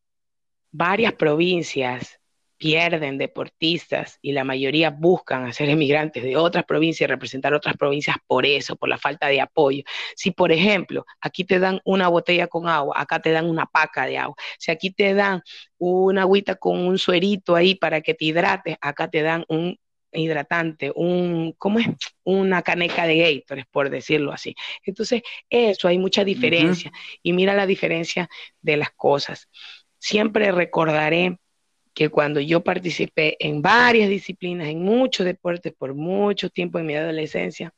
[0.71, 2.22] varias provincias
[2.63, 8.15] pierden deportistas y la mayoría buscan hacer emigrantes de otras provincias y representar otras provincias
[8.25, 9.83] por eso, por la falta de apoyo.
[10.15, 14.07] Si, por ejemplo, aquí te dan una botella con agua, acá te dan una paca
[14.07, 14.37] de agua.
[14.61, 15.43] Si aquí te dan
[15.77, 19.77] una agüita con un suerito ahí para que te hidrates, acá te dan un
[20.13, 21.89] hidratante, un, ¿cómo es?
[22.23, 24.55] Una caneca de Gatorade, por decirlo así.
[24.85, 26.93] Entonces, eso, hay mucha diferencia.
[27.25, 28.29] Y mira la diferencia
[28.61, 29.49] de las cosas.
[29.99, 31.39] Siempre recordaré
[31.95, 36.97] que cuando yo participé en varias disciplinas, en muchos deportes por mucho tiempo en mi
[36.97, 37.73] adolescencia,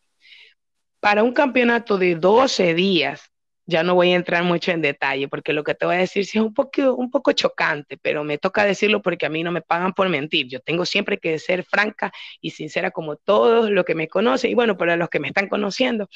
[1.00, 3.30] para un campeonato de 12 días,
[3.66, 6.26] ya no voy a entrar mucho en detalle, porque lo que te voy a decir
[6.26, 9.52] sí es un poco, un poco chocante, pero me toca decirlo porque a mí no
[9.52, 10.48] me pagan por mentir.
[10.48, 14.54] Yo tengo siempre que ser franca y sincera como todos los que me conocen, y
[14.54, 16.08] bueno, para los que me están conociendo,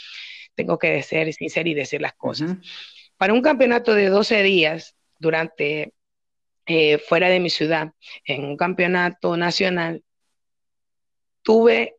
[0.55, 2.57] tengo que ser sincera y decir las cosas.
[3.17, 5.93] Para un campeonato de 12 días, durante
[6.69, 7.93] eh, fuera de mi ciudad,
[8.27, 10.05] en un campeonato nacional,
[11.43, 11.97] tuve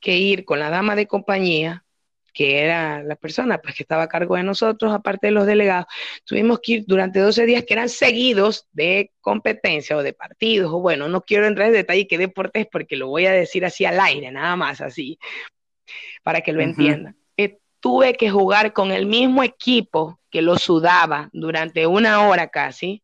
[0.00, 1.84] que ir con la dama de compañía,
[2.32, 5.84] que era la persona pues, que estaba a cargo de nosotros, aparte de los delegados,
[6.24, 10.80] tuvimos que ir durante 12 días que eran seguidos de competencia o de partidos, o
[10.80, 14.00] bueno, no quiero entrar en detalle qué deportes porque lo voy a decir así al
[14.00, 15.18] aire, nada más así,
[16.22, 17.18] para que lo entiendan.
[17.36, 23.02] Eh, tuve que jugar con el mismo equipo que lo sudaba durante una hora casi,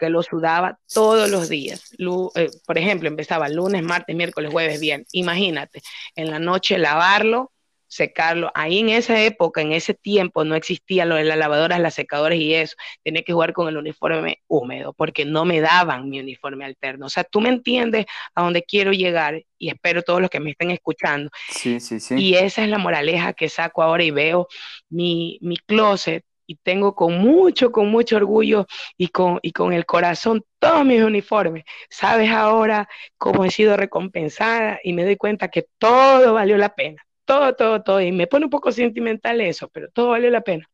[0.00, 1.92] que lo sudaba todos los días.
[2.34, 5.04] Eh, por ejemplo, empezaba lunes, martes, miércoles, jueves, bien.
[5.12, 5.82] Imagínate,
[6.16, 7.52] en la noche lavarlo,
[7.86, 8.50] secarlo.
[8.54, 12.38] Ahí en esa época, en ese tiempo, no existía lo de las lavadoras, las secadoras
[12.38, 12.76] y eso.
[13.02, 17.06] Tenía que jugar con el uniforme húmedo porque no me daban mi uniforme alterno.
[17.06, 20.52] O sea, tú me entiendes a dónde quiero llegar y espero todos los que me
[20.52, 21.30] estén escuchando.
[21.50, 22.14] Sí, sí, sí.
[22.14, 24.48] Y esa es la moraleja que saco ahora y veo
[24.88, 29.86] mi, mi closet y tengo con mucho, con mucho orgullo y con, y con el
[29.86, 31.62] corazón todos mis uniformes.
[31.88, 37.00] Sabes ahora cómo he sido recompensada y me doy cuenta que todo valió la pena.
[37.24, 38.00] Todo, todo, todo.
[38.00, 40.68] Y me pone un poco sentimental eso, pero todo valió la pena.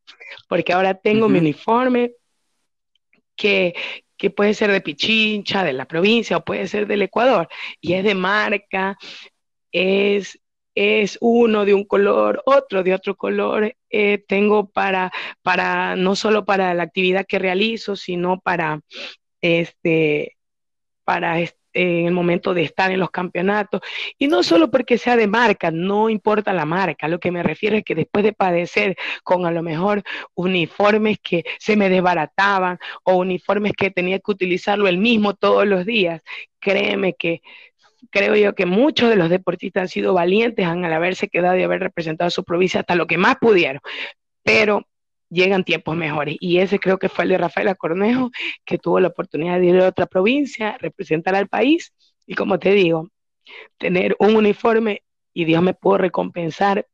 [0.49, 2.13] Porque ahora tengo mi uniforme
[3.35, 3.75] que,
[4.17, 7.47] que puede ser de Pichincha, de la provincia o puede ser del Ecuador.
[7.79, 8.97] Y es de marca,
[9.71, 10.39] es,
[10.77, 13.75] es uno de un color, otro de otro color.
[13.89, 15.11] Eh, tengo para,
[15.41, 18.81] para, no solo para la actividad que realizo, sino para,
[19.41, 20.37] este,
[21.03, 21.39] para
[21.73, 23.81] en el momento de estar en los campeonatos.
[24.19, 27.75] Y no solo porque sea de marca, no importa la marca, lo que me refiero
[27.75, 30.03] es que después de padecer con a lo mejor
[30.35, 35.87] uniformes que se me desbarataban o uniformes que tenía que utilizarlo el mismo todos los
[35.87, 36.21] días,
[36.59, 37.41] créeme que
[38.09, 41.81] creo yo que muchos de los deportistas han sido valientes al haberse quedado y haber
[41.81, 43.81] representado a su provincia hasta lo que más pudieron,
[44.43, 44.83] pero
[45.29, 46.37] llegan tiempos mejores.
[46.39, 48.31] Y ese creo que fue el de Rafael Cornejo,
[48.65, 51.93] que tuvo la oportunidad de ir a otra provincia, representar al país
[52.25, 53.09] y como te digo,
[53.77, 56.87] tener un uniforme y Dios me pudo recompensar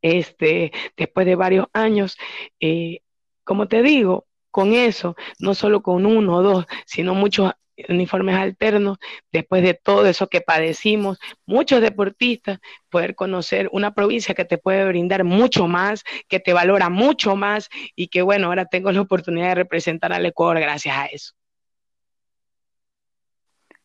[0.00, 2.16] este, después de varios años.
[2.60, 3.00] Eh,
[3.44, 7.52] como te digo, con eso, no solo con uno o dos, sino muchos
[7.88, 8.98] uniformes alternos,
[9.32, 12.58] después de todo eso que padecimos, muchos deportistas,
[12.90, 17.68] poder conocer una provincia que te puede brindar mucho más, que te valora mucho más
[17.94, 21.32] y que bueno, ahora tengo la oportunidad de representar al Ecuador gracias a eso.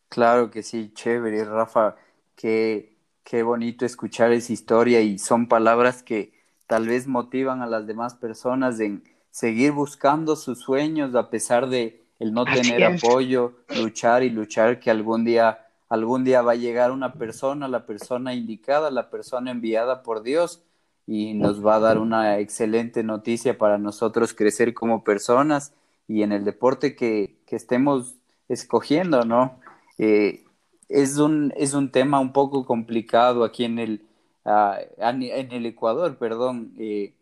[0.08, 1.96] Claro que sí, chévere, Rafa,
[2.36, 6.32] qué, qué bonito escuchar esa historia y son palabras que
[6.68, 12.03] tal vez motivan a las demás personas en seguir buscando sus sueños a pesar de
[12.18, 16.90] el no tener apoyo, luchar y luchar que algún día, algún día va a llegar
[16.92, 20.62] una persona, la persona indicada, la persona enviada por Dios
[21.06, 25.74] y nos va a dar una excelente noticia para nosotros crecer como personas
[26.08, 28.14] y en el deporte que, que estemos
[28.48, 29.58] escogiendo, ¿no?
[29.98, 30.44] Eh,
[30.88, 34.02] es un, es un tema un poco complicado aquí en el,
[34.44, 37.14] uh, en el Ecuador, perdón, eh,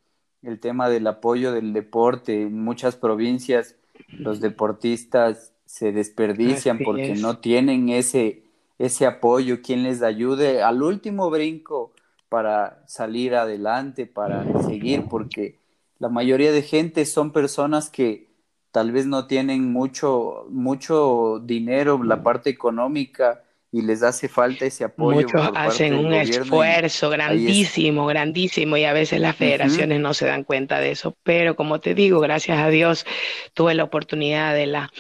[0.43, 2.43] el tema del apoyo del deporte.
[2.43, 3.77] En muchas provincias
[4.09, 7.21] los deportistas se desperdician Así porque es.
[7.21, 8.45] no tienen ese,
[8.79, 11.93] ese apoyo, quien les ayude al último brinco
[12.29, 15.59] para salir adelante, para seguir, porque
[15.99, 18.29] la mayoría de gente son personas que
[18.71, 24.85] tal vez no tienen mucho, mucho dinero, la parte económica, y les hace falta ese
[24.85, 30.27] apoyo Muchos por hacen un esfuerzo grandísimo, grandísimo, y a veces las federaciones no se
[30.27, 31.17] dan cuenta de eso.
[31.23, 33.07] Pero como te digo, gracias a Dios
[33.55, 34.93] tuve la oportunidad de la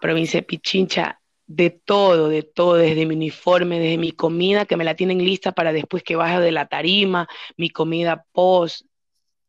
[0.00, 4.84] provincia de Pichincha, de todo, de todo, desde mi uniforme, desde mi comida, que me
[4.84, 8.86] la tienen lista para después que baje de la tarima, mi comida post,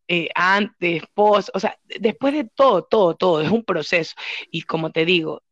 [0.07, 4.15] eh, antes, post, o sea, después de todo, todo, todo, es un proceso.
[4.49, 5.43] Y como te digo,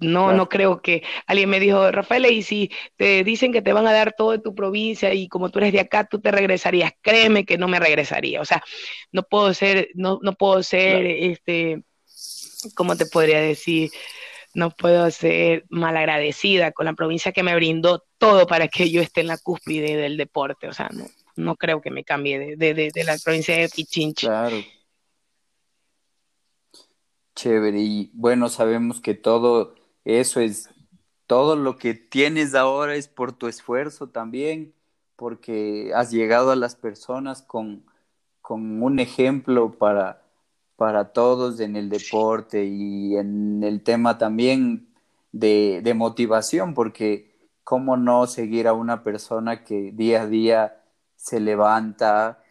[0.00, 3.86] no, no creo que alguien me dijo, Rafael, y si te dicen que te van
[3.86, 6.92] a dar todo de tu provincia y como tú eres de acá, tú te regresarías,
[7.00, 8.40] créeme que no me regresaría.
[8.40, 8.62] O sea,
[9.12, 11.82] no puedo ser, no, no puedo ser, claro, este,
[12.74, 13.90] ¿cómo te podría decir?
[14.54, 19.20] No puedo ser malagradecida con la provincia que me brindó todo para que yo esté
[19.20, 20.68] en la cúspide del deporte.
[20.68, 21.04] O sea, no,
[21.36, 24.28] no creo que me cambie de, de, de, de la provincia de Pichincha.
[24.28, 24.64] claro.
[27.34, 27.78] Chévere.
[27.80, 29.74] Y bueno, sabemos que todo
[30.06, 30.70] eso es,
[31.26, 34.72] todo lo que tienes ahora es por tu esfuerzo también,
[35.16, 37.84] porque has llegado a las personas con,
[38.40, 40.22] con un ejemplo para,
[40.76, 44.88] para todos en el deporte y en el tema también
[45.32, 50.82] de, de motivación, porque cómo no seguir a una persona que día a día
[51.16, 52.44] se levanta,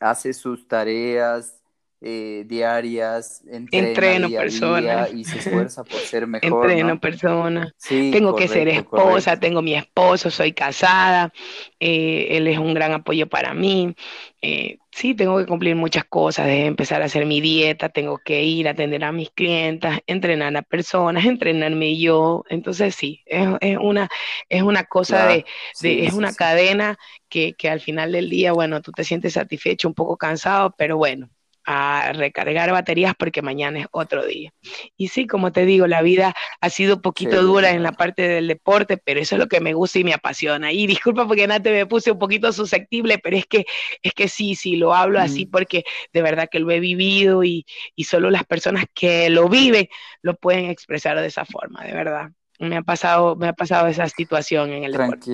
[0.00, 1.61] hace sus tareas
[2.02, 4.58] eh, diarias, entrena Entreno día a personas.
[4.58, 7.00] día y se esfuerza por ser mejor, Entreno ¿no?
[7.00, 7.72] personas.
[7.76, 9.40] Sí, Tengo que ser correcto, esposa, correcto.
[9.40, 11.32] tengo mi esposo, soy casada,
[11.80, 13.94] eh, él es un gran apoyo para mí.
[14.42, 18.42] Eh, sí, tengo que cumplir muchas cosas, de empezar a hacer mi dieta, tengo que
[18.44, 22.44] ir a atender a mis clientas, entrenar a personas, entrenarme yo.
[22.50, 24.08] Entonces sí, es, es una,
[24.48, 28.12] es una cosa de, Claro, de, sí, es sí, una cadena que, que al final
[28.12, 31.30] del día, bueno, tú te sientes satisfecho, un poco cansado, pero bueno,
[31.64, 34.52] a recargar baterías porque mañana es otro día.
[34.96, 38.26] Y sí, como te digo, la vida ha sido un poquito dura en la parte
[38.28, 40.72] del deporte, pero eso es lo que me gusta y me apasiona.
[40.72, 43.64] Y disculpa porque Nate me puse un poquito susceptible, pero es que,
[44.02, 47.44] es que sí, sí, lo hablo así Mm, porque de verdad que lo he vivido
[47.44, 49.88] y, y solo las personas que lo viven
[50.22, 52.30] lo pueden expresar de esa forma, de verdad.
[52.58, 55.26] Me ha pasado, me ha pasado esa situación en el deporte.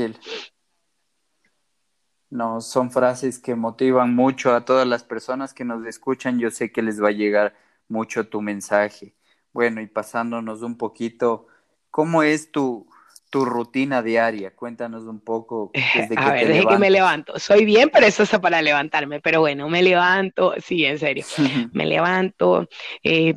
[2.30, 6.38] No, son frases que motivan mucho a todas las personas que nos escuchan.
[6.38, 7.54] Yo sé que les va a llegar
[7.88, 9.14] mucho tu mensaje.
[9.52, 11.46] Bueno, y pasándonos un poquito,
[11.90, 12.86] ¿cómo es tu,
[13.30, 14.54] tu rutina diaria?
[14.54, 17.38] Cuéntanos un poco desde A ver, te desde que me levanto.
[17.38, 19.20] Soy bien, pero eso es para levantarme.
[19.20, 21.24] Pero bueno, me levanto, sí, en serio.
[21.72, 22.68] Me levanto,
[23.02, 23.36] eh,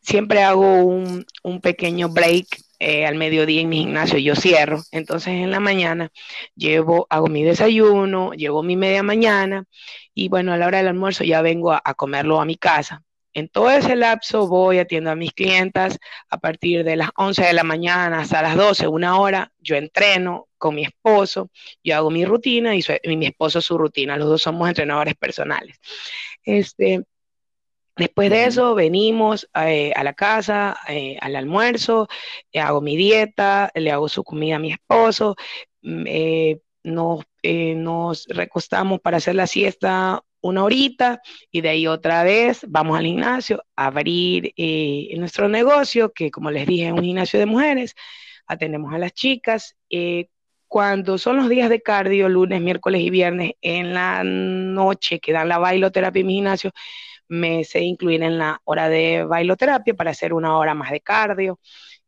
[0.00, 2.46] siempre hago un, un pequeño break
[2.82, 6.10] eh, al mediodía en mi gimnasio, yo cierro, entonces en la mañana
[6.56, 9.66] llevo, hago mi desayuno, llevo mi media mañana
[10.14, 13.04] y bueno, a la hora del almuerzo ya vengo a, comerlo a mi casa.
[13.34, 17.52] En todo ese lapso voy atiendo a mis clientas a partir de las 11 de
[17.52, 21.50] la mañana hasta las 12, una hora, yo entreno con mi esposo,
[21.84, 25.78] yo hago mi rutina y, y mi esposo su rutina, los dos somos entrenadores personales.
[26.44, 27.04] Este,
[27.96, 32.08] Después de eso venimos eh, a la casa, eh, al almuerzo,
[32.50, 35.36] eh, hago mi dieta, le hago su comida a mi esposo,
[35.82, 41.20] mm, eh, nos, nos recostamos para hacer la siesta una horita
[41.52, 44.52] y de ahí otra vez vamos al gimnasio a abrir
[45.16, 47.94] nuestro negocio, que como les dije es un gimnasio de mujeres,
[48.46, 49.76] atendemos a las chicas.
[50.66, 55.48] cuando son los días de cardio, lunes, miércoles y viernes, en la noche que dan
[55.48, 56.72] la bailoterapia en mi gimnasio,
[57.28, 61.58] me sé incluir en la hora de bailoterapia para hacer una hora más de cardio,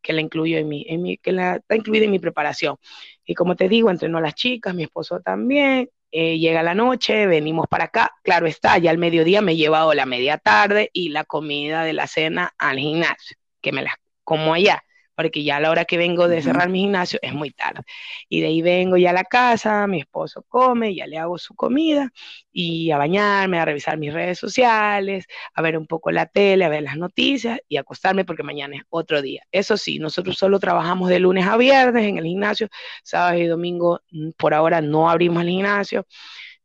[0.03, 2.77] que la incluyo en mi, que está incluida en mi preparación.
[3.24, 7.27] Y como te digo, entreno a las chicas, mi esposo también, eh, llega la noche,
[7.27, 11.09] venimos para acá, claro está, ya al mediodía me he llevado la media tarde y
[11.09, 14.83] la comida de la cena al gimnasio, que me la como allá
[15.14, 17.83] porque ya a la hora que vengo de cerrar mi gimnasio es muy tarde.
[18.29, 21.55] Y de ahí vengo ya a la casa, mi esposo come, ya le hago su
[21.55, 22.11] comida
[22.53, 26.69] y a bañarme, a revisar mis redes sociales, a ver un poco la tele, a
[26.69, 29.42] ver las noticias y acostarme porque mañana es otro día.
[29.52, 32.69] Eso sí, nosotros solo trabajamos de lunes a viernes en el gimnasio,
[33.02, 34.00] sábado y domingo
[34.37, 36.06] por ahora no abrimos el gimnasio.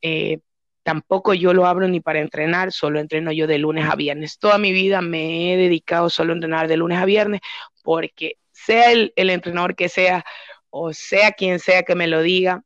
[0.02, 0.40] Eh,
[0.84, 4.40] tampoco yo lo abro ni para entrenar, solo entreno yo de lunes a viernes.
[4.40, 7.42] Toda mi vida me he dedicado solo a entrenar de lunes a viernes
[7.84, 10.26] porque sea el, entrenador que sea,
[10.70, 12.64] o sea quien sea que me lo diga,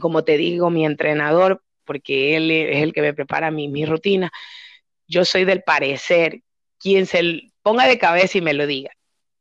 [0.00, 4.30] como te digo, mi entrenador, porque él es el que me prepara mi, mi rutina,
[5.06, 6.40] yo soy del parecer,
[6.78, 8.92] quien se ponga de cabeza y me lo diga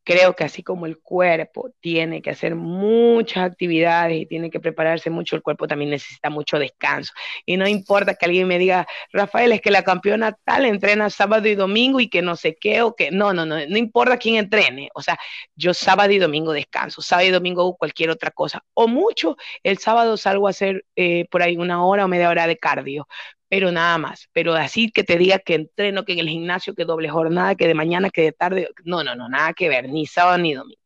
[0.03, 5.09] creo que así como el cuerpo tiene que hacer muchas actividades y tiene que prepararse
[5.09, 7.13] mucho, el cuerpo también necesita mucho descanso.
[7.45, 11.47] Y no importa que alguien me diga, Rafael, es que la campeona tal entrena sábado
[11.47, 14.35] y domingo y que no sé qué o que no, no, no, no importa quién
[14.35, 14.89] entrene.
[14.93, 15.17] O sea,
[15.55, 18.63] yo sábado y domingo descanso, sábado y domingo cualquier otra cosa.
[18.73, 22.47] O mucho, el sábado salgo a hacer eh, por ahí una hora o media hora
[22.47, 23.07] de cardio,
[23.51, 24.29] pero nada más.
[24.31, 27.67] Pero así que te diga que entreno, que en el gimnasio, que doble jornada, que
[27.67, 30.79] de mañana, que de tarde, no, no, no, nada que ver, ni sábado ni domingo.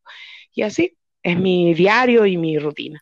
[0.52, 3.00] Y así es mi diario y mi rutina.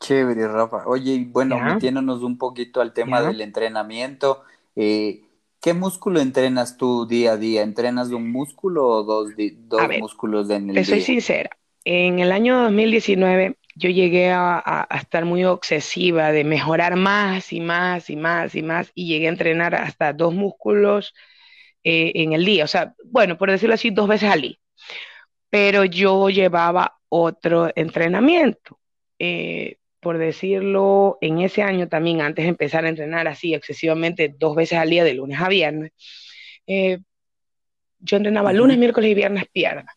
[0.00, 0.82] Chévere, Rafa.
[0.88, 4.42] Oye, bueno, metiéndonos un poquito al tema del entrenamiento,
[4.74, 5.22] eh,
[5.60, 7.62] ¿qué músculo entrenas tú día a día?
[7.62, 11.50] ¿Entrenas un músculo o dos, dos músculos en el te soy sincera,
[11.84, 18.10] en el año 2019 yo llegué a, estar muy obsesiva de mejorar más y más
[18.10, 21.14] y más y más y llegué a entrenar hasta dos músculos
[21.82, 24.56] eh, en el día, o sea, bueno, por decirlo así, dos veces al día.
[25.50, 28.80] Pero yo llevaba otro entrenamiento.
[29.18, 34.54] Eh, por decirlo, en ese año también, antes de empezar a entrenar así excesivamente dos
[34.56, 35.92] veces al día, de lunes a viernes,
[36.66, 36.98] eh,
[38.00, 39.96] yo entrenaba lunes, miércoles y viernes piernas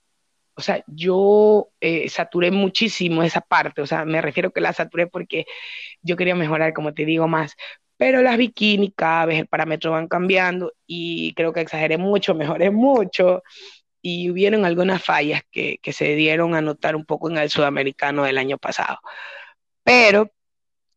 [0.57, 5.07] o sea, yo eh, saturé muchísimo esa parte, o sea, me refiero que la saturé
[5.07, 5.45] porque
[6.01, 7.55] yo quería mejorar, como te digo, más.
[7.97, 12.71] Pero las bikini cada vez el parámetro van cambiando y creo que exageré mucho, mejoré
[12.71, 13.43] mucho
[14.01, 18.23] y hubieron algunas fallas que, que se dieron a notar un poco en el sudamericano
[18.23, 18.99] del año pasado.
[19.83, 20.31] Pero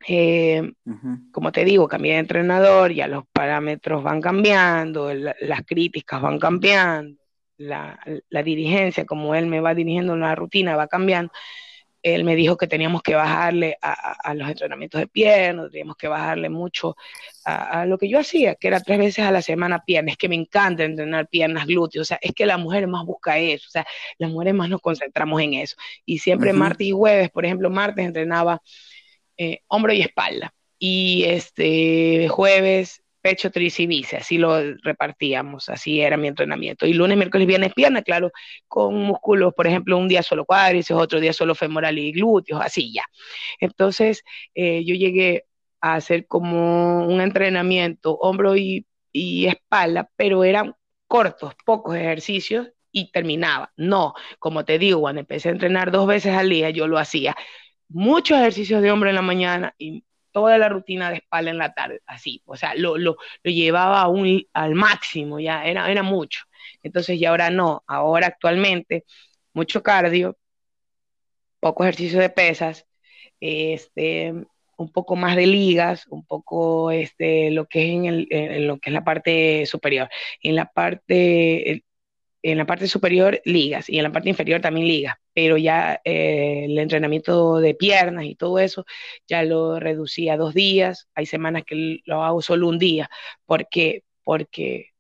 [0.07, 0.73] eh,
[1.33, 7.21] como te digo, cambié de entrenador, ya los parámetros van cambiando, las críticas van cambiando,
[7.61, 11.33] la, dirigencia, como él me va dirigiendo en la rutina, va cambiando,
[12.03, 16.49] él me dijo que teníamos que bajarle a, los entrenamientos de piernas, teníamos que bajarle
[16.49, 16.97] mucho
[17.45, 20.31] a, lo que yo hacía, que era tres veces a la semana piernas, es que
[20.31, 23.71] me encanta entrenar piernas, glúteos, o sea, es que la mujer más busca eso, o
[23.71, 23.87] sea,
[24.17, 25.77] las mujeres más nos concentramos en eso.
[26.07, 28.63] Y siempre martes y jueves, por ejemplo, martes entrenaba
[29.37, 36.01] eh, hombro y espalda, y este jueves pecho, tríceps y bíceps, así lo repartíamos, así
[36.01, 36.87] era mi entrenamiento.
[36.87, 38.31] Y lunes, miércoles, viernes, pierna, claro,
[38.69, 42.93] con músculos, por ejemplo, un día solo cuádriceps, otro día solo femoral y glúteos, así
[42.93, 43.05] ya.
[43.61, 45.45] Entonces, eh, yo llegué
[45.81, 50.75] a hacer como un entrenamiento hombro y, y espalda, pero eran
[51.07, 53.73] cortos, pocos ejercicios y terminaba.
[53.77, 57.37] No, como te digo, cuando empecé a entrenar dos veces al día, yo lo hacía
[57.89, 61.75] muchos ejercicios de hombro en la mañana y toda la rutina de espalda en la
[61.75, 66.41] tarde, así, o sea, lo, lo, lo llevaba un, al máximo, ya era, era mucho.
[66.83, 69.05] Entonces, ya ahora no, ahora actualmente,
[69.53, 70.37] mucho cardio,
[71.61, 72.87] poco ejercicio de pesas,
[73.41, 74.35] este,
[74.77, 78.91] un poco más de ligas, un poco este, lo que es en, el, lo que
[78.91, 80.09] es la parte superior.
[80.43, 81.85] En la parte,
[82.43, 86.65] en la parte superior ligas y en la parte inferior también ligas, pero ya eh,
[86.67, 88.85] el entrenamiento de piernas y todo eso
[89.29, 93.11] ya lo reducí a dos días, hay semanas que lo hago solo un día,
[93.47, 94.91] porque, porque,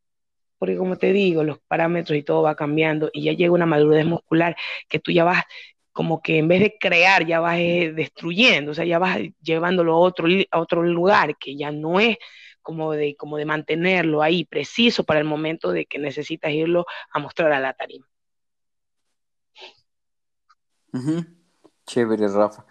[0.58, 4.06] porque como te digo, los parámetros y todo va cambiando y ya llega una madurez
[4.06, 4.56] muscular
[4.88, 5.44] que tú ya vas
[5.92, 9.94] como que en vez de crear ya vas eh, destruyendo, o sea, ya vas llevándolo
[9.94, 12.16] a otro, a otro lugar que ya no es
[12.62, 17.18] como de, como de mantenerlo ahí preciso para el momento de que necesitas irlo a
[17.18, 18.06] mostrar a la tarima.
[21.86, 22.64] Chévere, Rafa.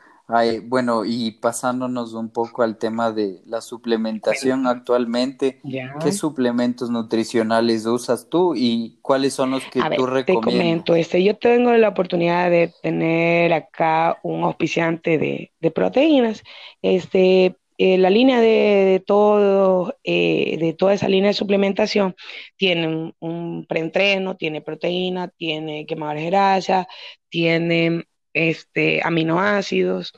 [0.64, 5.62] bueno, y pasándonos un poco al tema de la suplementación actualmente,
[6.02, 10.26] ¿qué suplementos nutricionales usas tú y cuáles son los que tú recomiendas?
[10.26, 16.44] Te comento, este, yo tengo la oportunidad de tener acá un auspiciante de, de proteínas,
[16.82, 22.14] este, eh, la línea de, todo, eh, de toda esa línea de suplementación
[22.58, 26.88] tiene un, preentreno, tiene proteína, tiene quemadores grasas,
[27.30, 28.04] tiene
[28.34, 30.12] este, aminoácidos,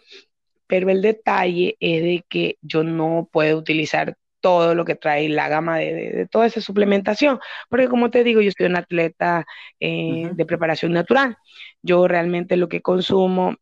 [0.65, 5.47] pero el detalle es de que yo no puedo utilizar todo lo que trae la
[5.47, 7.39] gama de, toda esa suplementación,
[7.69, 9.45] porque como te digo, yo soy un atleta
[9.79, 11.37] eh, de preparación natural.
[11.83, 13.57] Yo realmente lo que consumo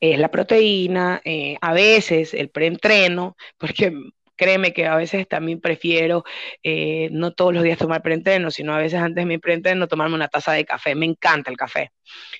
[0.00, 3.92] es la proteína, eh, a veces el preentreno, porque
[4.36, 6.24] créeme que a veces también prefiero
[6.62, 10.14] eh, no todos los días tomar preentreno, sino a veces antes de mi preentreno tomarme
[10.14, 10.94] una taza de café.
[10.94, 11.90] Me encanta el café.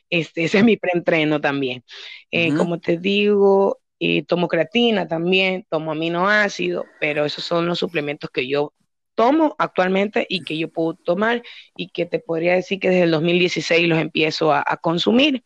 [0.09, 1.85] Este, ese es mi preentreno también.
[2.31, 3.81] Eh, como te digo,
[4.29, 8.73] tomo creatina también, tomo aminoácidos, pero esos son los suplementos que yo
[9.19, 11.43] tomo actualmente y que yo puedo tomar
[11.77, 15.43] y que te podría decir que desde el 2016 los empiezo a, consumir,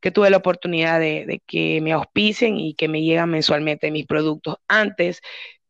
[0.00, 4.06] que tuve la oportunidad de, de, que me auspicien y que me llegan mensualmente mis
[4.06, 4.56] productos.
[4.68, 5.20] Antes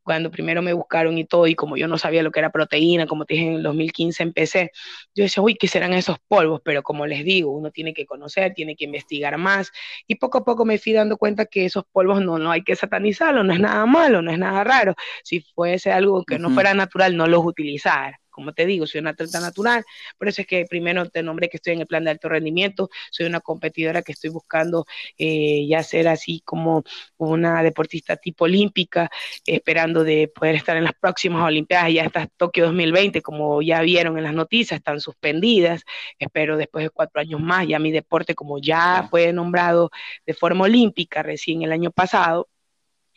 [0.03, 3.07] cuando primero me buscaron y todo, y como yo no sabía lo que era proteína,
[3.07, 4.72] como te dije en el 2015 empecé,
[5.14, 6.61] yo decía, uy, ¿qué serán esos polvos?
[6.64, 9.70] Pero como les digo, uno tiene que conocer, tiene que investigar más,
[10.07, 12.76] y poco a poco me fui dando cuenta que esos polvos no, no hay que
[12.76, 14.95] satanizarlos, no es nada malo, no es nada raro.
[15.22, 19.11] Si fuese algo que no fuera natural, no los utilizar como te digo, soy una
[19.11, 19.85] atleta natural,
[20.18, 22.91] por eso es que primero te nombré que estoy en el plan de alto rendimiento,
[23.11, 24.87] soy una competidora que estoy buscando
[25.18, 26.85] eh, ya ser así como
[27.16, 29.11] una deportista tipo olímpica,
[29.47, 34.16] esperando de poder estar en las próximas Olimpiadas, ya está Tokio 2020, como ya vieron
[34.18, 35.83] en las noticias, están suspendidas,
[36.18, 39.91] espero después de cuatro años más, ya mi deporte como ya fue nombrado
[40.26, 42.49] de forma olímpica recién el año pasado,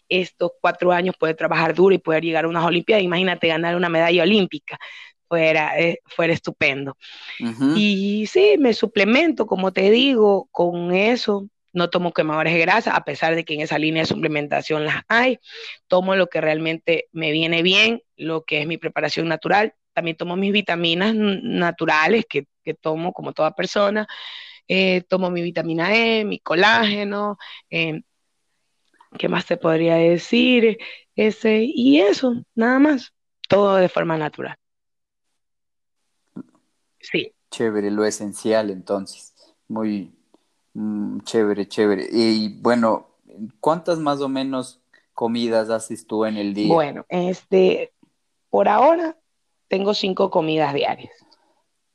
[0.10, 3.04] estos cuatro años puede trabajar duro y poder llegar a unas Olimpiadas.
[3.04, 4.78] Imagínate ganar una medalla olímpica
[5.28, 6.96] fuera, eh, fuera estupendo.
[7.76, 11.48] Y sí, me suplemento, como te digo, con eso.
[11.72, 15.02] No tomo quemadores de grasa, a pesar de que en esa línea de suplementación las
[15.08, 15.40] hay.
[15.88, 19.74] Tomo lo que realmente me viene bien, lo que es mi preparación natural.
[19.94, 24.06] También tomo mis vitaminas naturales que, que tomo como toda persona.
[24.68, 27.38] Eh, tomo mi vitamina E, mi colágeno.
[27.72, 28.02] Eh,
[29.18, 30.78] ¿Qué más te podría decir?
[31.16, 33.14] Ese, y eso, nada más.
[33.48, 34.56] Todo de forma natural.
[37.00, 37.34] Sí.
[37.52, 39.34] Chévere, lo esencial entonces.
[39.68, 40.14] Muy
[40.74, 42.08] mm, chévere, chévere.
[42.12, 43.10] Y bueno,
[43.60, 44.82] ¿cuántas más o menos
[45.14, 46.74] comidas haces tú en el día?
[46.74, 47.94] Bueno, este,
[48.50, 49.18] por ahora
[49.68, 51.14] tengo cinco comidas diarias.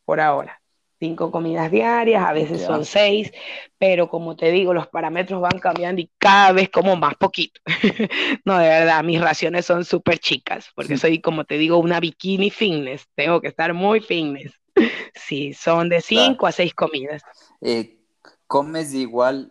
[0.05, 0.61] Por ahora.
[1.01, 3.31] Cinco comidas diarias, a veces son seis,
[3.79, 7.61] pero como te digo, los parámetros van cambiando y cada vez como más poquito.
[8.45, 12.51] no, de verdad, mis raciones son súper chicas, porque soy, como te digo, una bikini
[12.51, 13.07] fitness.
[13.15, 14.53] Tengo que estar muy fitness.
[15.15, 17.23] Sí, son de cinco a seis comidas.
[17.61, 17.99] Eh,
[18.47, 19.51] ¿Comes igual,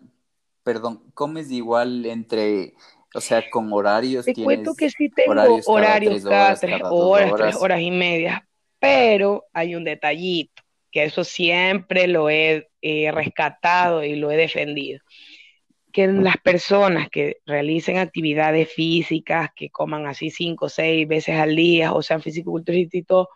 [0.64, 2.74] perdón, comes igual entre,
[3.14, 4.26] o sea, con horarios?
[4.26, 5.32] Te cuento que sí tengo
[5.68, 8.48] horarios, cada, tres, horas, tres horas y media,
[8.80, 12.70] pero hay un detallito, que eso siempre lo he
[13.14, 15.00] rescatado y lo he defendido.
[15.92, 21.56] Que las personas que realicen actividades físicas, que coman así cinco o seis veces al
[21.56, 23.30] día, o sean fisiculturistas y todo,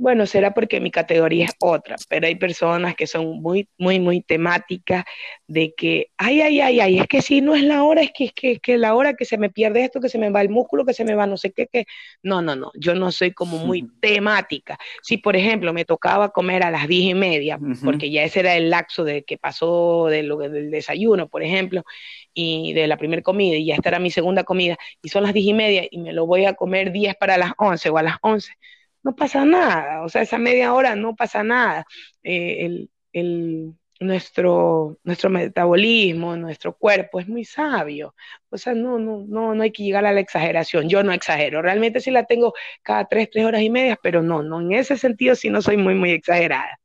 [0.00, 4.22] bueno, será porque mi categoría es otra, pero hay personas que son muy, muy, muy
[4.22, 5.04] temáticas
[5.46, 8.24] de que, ay, ay, ay, ay, es que si no es la hora, es que
[8.24, 10.48] es que, que la hora que se me pierde esto, que se me va el
[10.48, 11.84] músculo, que se me va no sé qué, que
[12.22, 14.78] no, no, no, yo no soy como muy temática.
[15.02, 18.56] Si, por ejemplo, me tocaba comer a las diez y media, porque ya ese era
[18.56, 21.84] el lapso de que pasó de lo, del desayuno, por ejemplo,
[22.32, 25.34] y de la primera comida, y ya esta era mi segunda comida, y son las
[25.34, 28.02] diez y media, y me lo voy a comer diez para las once o a
[28.02, 28.54] las once
[29.02, 31.86] no pasa nada, o sea, esa media hora no pasa nada.
[32.22, 38.14] Eh, el, nuestro, nuestro metabolismo, nuestro cuerpo es muy sabio.
[38.48, 40.88] O sea, no, no, no, no hay que llegar a la exageración.
[40.88, 41.62] Yo no exagero.
[41.62, 44.96] Realmente sí la tengo cada tres, tres horas y media, pero no, no, en ese
[44.96, 46.80] sentido sí no soy muy, muy exagerada.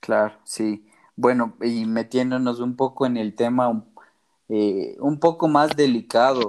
[0.00, 0.86] Claro, sí.
[1.14, 3.84] Bueno, y metiéndonos un poco en el tema
[4.48, 6.48] eh, un poco más delicado,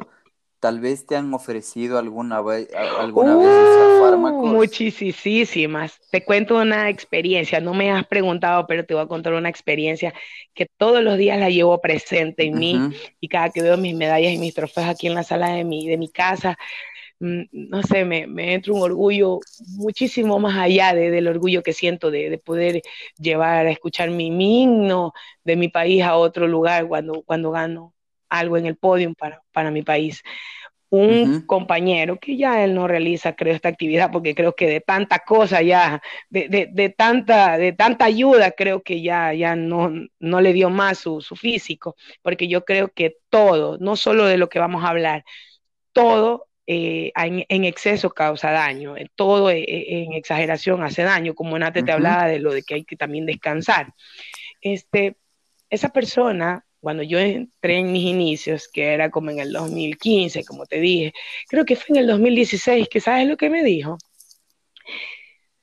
[0.59, 4.51] Tal vez te han ofrecido alguna, vez, alguna vez usar fármacos.
[4.51, 5.99] Muchísimas.
[6.09, 10.15] Te cuento una experiencia, no me has preguntado, pero te voy a contar una experiencia
[10.55, 12.89] que todos los días la llevo presente en mí
[13.19, 15.87] y cada que veo mis medallas y mis trofeos aquí en la sala de mi,
[15.87, 16.57] de mi casa,
[17.19, 19.39] mm, no sé, me, me entra un orgullo
[19.75, 22.81] muchísimo más allá de, del orgullo que siento de, de, poder
[23.19, 27.93] llevar a escuchar mi, mi, himno de mi país a otro lugar cuando, cuando gano
[28.29, 30.23] algo en el podio para, para mi país.
[30.89, 35.19] Un compañero que ya él no realiza, creo, esta actividad, porque creo que de tanta
[35.19, 40.41] cosa ya, de, de, de tanta, de tanta ayuda, creo que ya, ya no, no
[40.41, 44.47] le dio más su, su físico, porque yo creo que todo, no solo de lo
[44.47, 45.25] que vamos a hablar,
[45.91, 51.55] todo eh, en, en, exceso causa daño, eh, todo eh, en exageración hace daño, como
[51.55, 53.93] antes te hablaba de lo de que hay que también descansar.
[54.61, 55.15] Este,
[55.69, 60.65] esa persona cuando yo entré en mis inicios, que era como en el 2015, como
[60.65, 61.13] te dije,
[61.47, 63.97] creo que fue en el 2016, que sabes lo que me dijo.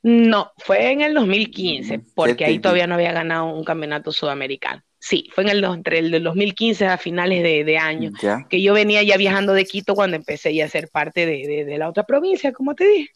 [0.03, 4.83] No, fue en el 2015, porque ahí todavía no había ganado un campeonato sudamericano.
[4.99, 8.11] Sí, fue en el, entre el 2015 a finales de, año,
[8.49, 11.79] que yo venía ya viajando de Quito cuando empecé ya a ser parte de, de
[11.79, 13.11] la otra provincia, como te dije,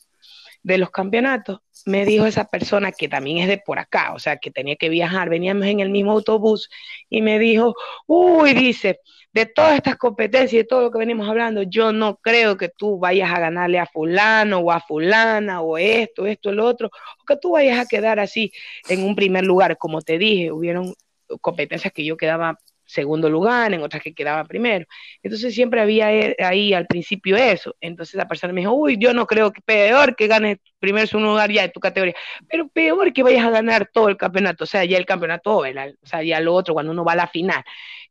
[0.63, 1.61] de los campeonatos.
[1.87, 4.89] me dijo esa persona que también es de por acá, o sea, que tenía que
[4.89, 6.69] viajar, veníamos en el mismo autobús
[7.09, 7.75] y me dijo,
[8.07, 9.01] uy, dice,
[9.33, 12.69] de todas estas competencias y de todo lo que venimos hablando, yo no creo que
[12.69, 17.25] tú vayas a ganarle a fulano o a fulana o esto, esto, el otro, o
[17.25, 18.53] que tú vayas a quedar así
[18.89, 19.77] en un primer lugar.
[19.79, 20.95] Como te dije, hubieron
[21.41, 22.59] competencias que yo quedaba
[22.89, 24.87] segundo lugar, en otras que quedaba primero.
[25.23, 27.77] Entonces siempre había eh, ahí al principio eso.
[27.81, 31.31] Entonces la persona me dijo, uy, yo no creo que peor que ganes primero segundo
[31.31, 32.15] lugar ya en tu categoría,
[32.49, 35.65] pero peor que vayas a ganar todo el campeonato, o sea, ya el campeonato, o
[36.03, 37.63] sea, ya lo otro cuando uno va a la final.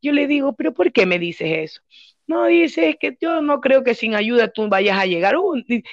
[0.01, 1.82] Yo le digo, pero ¿por qué me dices eso?
[2.28, 5.36] No, dice, es que yo no creo que sin ayuda tú vayas a llegar.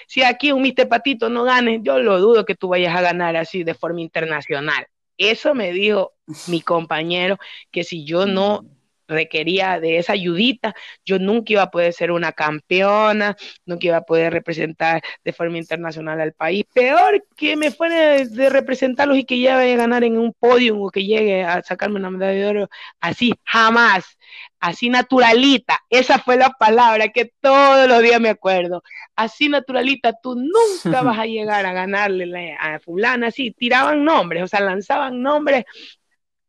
[0.09, 3.37] si aquí un Mister Patito no gane, yo lo dudo que tú vayas a ganar
[3.37, 4.87] así de forma internacional.
[5.17, 6.13] Eso me dijo
[6.49, 7.39] mi compañero,
[7.71, 8.65] que si yo no
[9.09, 10.75] requería de esa ayudita,
[11.05, 13.37] yo nunca iba a poder ser una campeona,
[13.67, 16.65] nunca iba a poder representar de forma internacional al país.
[16.73, 20.79] Peor que me fuera de representarlos y que ya vaya a ganar en un podio
[20.79, 22.69] o que llegue a sacarme una medalla de oro,
[23.01, 24.19] así, jamás,
[24.61, 25.81] así naturalita.
[25.91, 28.83] Esa fue la palabra que todos los días me acuerdo.
[29.17, 34.49] Así naturalita, tú nunca vas a llegar a ganarle a fulana, así, tiraban nombres, o
[34.49, 35.65] sea, lanzaban nombres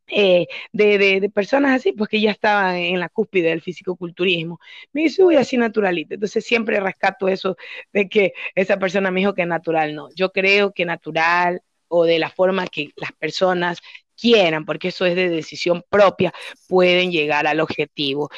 [0.08, 4.60] eh, de, de, personas así, pues que ya estaban en la cúspide del fisicoculturismo.
[4.94, 6.14] Me dice, uy, así naturalita.
[6.16, 7.58] Entonces siempre rescato eso
[7.92, 10.10] de que esa persona me dijo que natural no.
[10.16, 13.80] Yo creo que natural o de la forma que las personas
[14.16, 16.34] quieran, porque eso es de decisión propia,
[16.68, 18.30] pueden llegar al objetivo.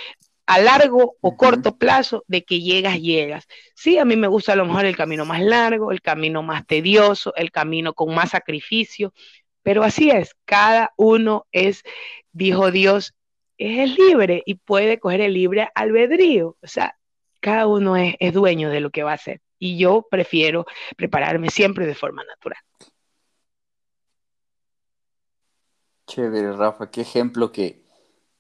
[0.46, 3.48] A largo o corto plazo, de que llegas, llegas.
[3.76, 6.66] Sí, a mí me gusta a lo mejor el camino más largo, el camino más
[6.66, 9.14] tedioso, el camino con más sacrificio,
[9.68, 11.84] pero así es, cada uno es,
[12.32, 13.14] dijo Dios,
[13.58, 16.56] es libre y puede coger el libre albedrío.
[16.62, 16.98] O sea,
[17.42, 19.42] cada uno es, dueño de lo que va a hacer.
[19.60, 20.66] Y yo prefiero
[20.96, 22.62] prepararme siempre de forma natural.
[26.06, 27.84] Chévere, Rafa, qué ejemplo que,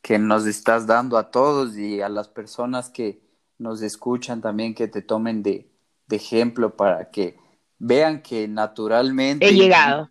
[0.01, 3.19] que nos estás dando a todos y a las personas que
[3.57, 5.69] nos escuchan también, que te tomen de,
[6.07, 7.35] de ejemplo para que
[7.79, 9.47] vean que naturalmente,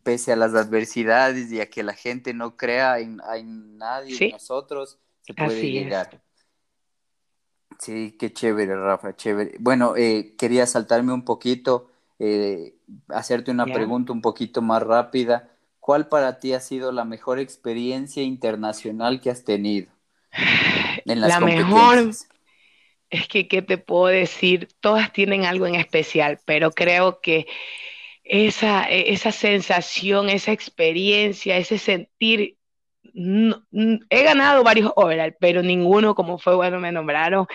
[0.02, 3.16] pese a las adversidades y a que la gente no crea en,
[3.76, 6.20] nadie, en nosotros, se puede llegar.
[7.78, 9.56] Sí, qué chévere, Rafa, chévere.
[9.58, 12.74] Bueno, eh, quería saltarme un poquito, eh,
[13.08, 15.50] hacerte una pregunta un poquito más rápida.
[15.80, 19.88] ¿Cuál para ti ha sido la mejor experiencia internacional que has tenido?
[21.08, 22.10] En las la mejor
[23.10, 24.68] es que, ¿qué te puedo decir?
[24.80, 27.46] Todas tienen algo en especial, pero creo que
[28.24, 32.56] esa, e, esa sensación, esa experiencia, ese sentir,
[34.10, 37.46] he ganado varios overall, pero ninguno como fue bueno me nombraron.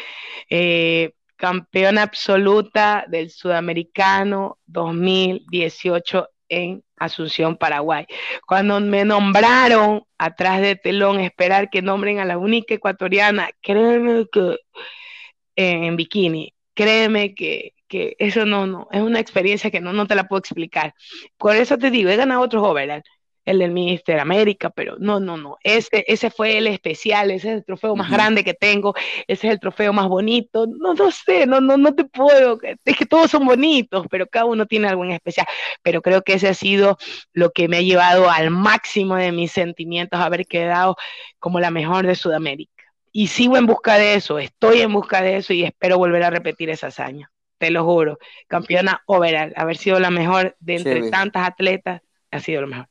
[0.50, 8.06] Eh, campeona absoluta del sudamericano 2018 en Asunción, Paraguay.
[8.46, 14.58] Cuando me nombraron atrás de telón, esperar que nombren a la única ecuatoriana, créeme que
[15.62, 16.54] en, bikini.
[16.74, 17.74] Créeme que,
[18.20, 20.94] eso no, no, es una experiencia que no, no te la puedo explicar.
[21.38, 23.04] Por eso te digo, he ganado otros overall,
[23.46, 27.56] el del Mister América, pero no, no, no, ese, ese fue el especial, ese es
[27.56, 28.94] el trofeo más grande que tengo,
[29.28, 32.98] ese es el trofeo más bonito, no, no sé, no, no, no te puedo, es
[32.98, 35.48] que todos son bonitos, pero cada uno tiene algo en especial,
[35.82, 36.98] pero creo que ese ha sido
[37.34, 40.96] lo que me ha llevado al máximo de mis sentimientos, haber quedado
[41.40, 42.81] como la mejor de Sudamérica
[43.12, 46.30] y sigo en busca de eso, estoy en busca de eso y espero volver a
[46.30, 47.32] repetir esa hazaña.
[47.58, 48.18] Te lo juro.
[48.48, 52.02] Campeona overall, haber sido la mejor de entre tantas atletas,
[52.32, 52.88] ha sido lo mejor.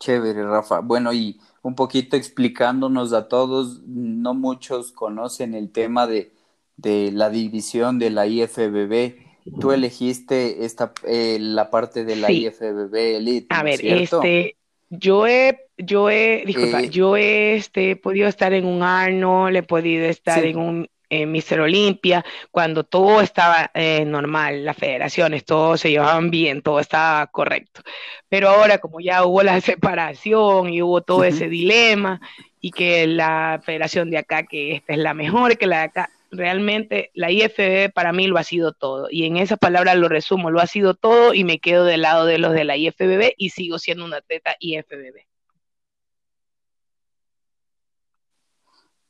[0.00, 0.80] Chévere, Rafa.
[0.80, 6.32] Bueno, y un poquito explicándonos a todos, no muchos conocen el tema de,
[6.76, 9.26] la división de la IFBB.
[9.60, 13.46] Tú elegiste esta, eh, la parte de la IFBB Elite.
[13.50, 14.57] A ver, este,
[14.90, 19.62] yo he, yo he, disculpa, eh, yo he este, podido estar en un Arnold, he
[19.62, 25.80] podido estar en un en Mister Olimpia, cuando todo estaba eh, normal, las federaciones, todos
[25.80, 27.82] se llevaban bien, todo estaba correcto.
[28.28, 32.20] Pero ahora, como ya hubo la separación y hubo todo ese dilema,
[32.60, 36.10] y que la federación de acá, que esta es la mejor que la de acá,
[36.30, 39.08] realmente la IFBB para mí lo ha sido todo.
[39.10, 42.26] Y en esas palabras lo resumo, lo ha sido todo y me quedo del lado
[42.26, 45.26] de los de la IFBB y sigo siendo una atleta IFBB.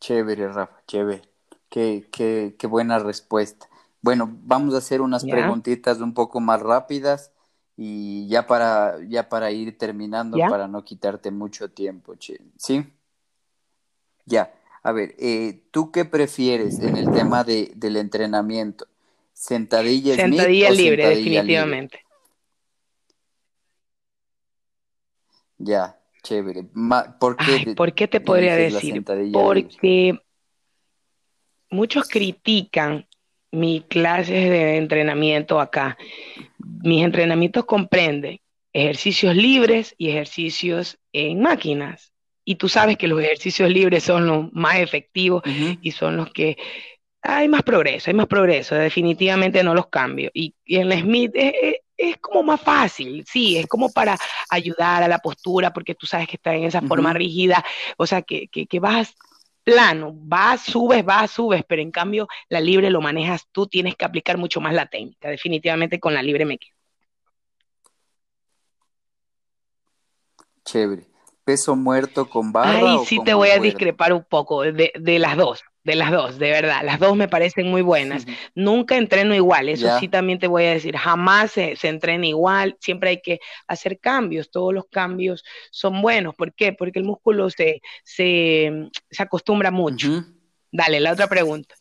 [0.01, 1.23] Chévere, Rafa, chévere.
[1.69, 3.69] Qué, qué, qué buena respuesta.
[4.01, 7.33] Bueno, vamos a hacer unas preguntitas un poco más rápidas
[7.77, 12.14] y ya para, ya para ir terminando, para no quitarte mucho tiempo,
[12.57, 12.87] ¿sí?
[14.25, 14.53] Ya.
[14.83, 18.87] A ver, eh, ¿tú qué prefieres en el tema de, del entrenamiento?
[19.33, 22.01] ¿Sentadilla, sentadilla libre, definitivamente.
[25.59, 26.64] Ya, chévere.
[27.18, 29.05] ¿Por qué, ¿por qué te podría decir?
[29.33, 30.18] Porque
[31.70, 33.07] muchos critican
[33.51, 35.97] mis clases de entrenamiento acá.
[36.83, 38.41] Mis entrenamientos comprenden
[38.72, 42.12] ejercicios libres y ejercicios en máquinas.
[42.49, 45.43] Y tú sabes que los ejercicios libres son los más efectivos
[45.83, 46.57] y son los que
[47.21, 50.31] hay más progreso, hay más progreso, definitivamente no los cambio.
[50.33, 54.17] Y, en el Smith es, como más fácil, sí, es como para
[54.49, 57.63] ayudar a la postura, porque tú sabes que está en esa forma rígida,
[57.99, 59.15] o sea, que, que, vas
[59.63, 64.07] plano, vas, subes, vas, subes, pero en cambio la libre lo manejas tú, tienes que
[64.07, 66.73] aplicar mucho más la técnica, definitivamente con la libre me quedo.
[70.65, 71.18] Chévere.
[71.49, 72.73] ¿Peso muerto con barra?
[72.73, 76.39] Ahí sí te voy a discrepar un poco de, de las dos de las dos,
[76.39, 76.83] de verdad.
[76.85, 78.27] Las dos me parecen muy buenas.
[78.55, 80.95] Nunca entreno igual, eso sí también te voy a decir.
[80.95, 84.51] Jamás se, entrena igual, siempre hay que hacer cambios.
[84.51, 86.35] Todos los cambios son buenos.
[86.35, 86.75] ¿Por qué?
[86.75, 90.27] Porque el músculo se, se, acostumbra mucho.
[90.71, 91.75] Dale, la otra pregunta.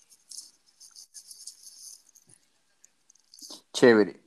[3.74, 4.22] Chévere.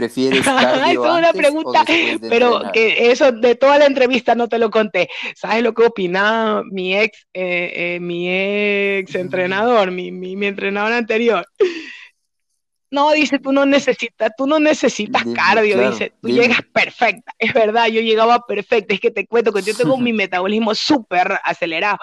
[0.00, 1.84] ¿Prefieres cardio es una pregunta,
[2.22, 5.10] pero que eso de toda la entrevista no te lo conté.
[5.36, 11.46] ¿Sabes lo que opinaba mi ex, eh, eh, mi ex entrenador, mi, mi, entrenador anterior?
[12.90, 17.34] No, dice, tú no necesitas, tú no necesitas cardio, dice, tú llegas perfecta.
[17.38, 18.94] Es verdad, yo llegaba perfecta.
[18.94, 21.98] Es que te cuento que yo tengo mi metabolismo súper acelerado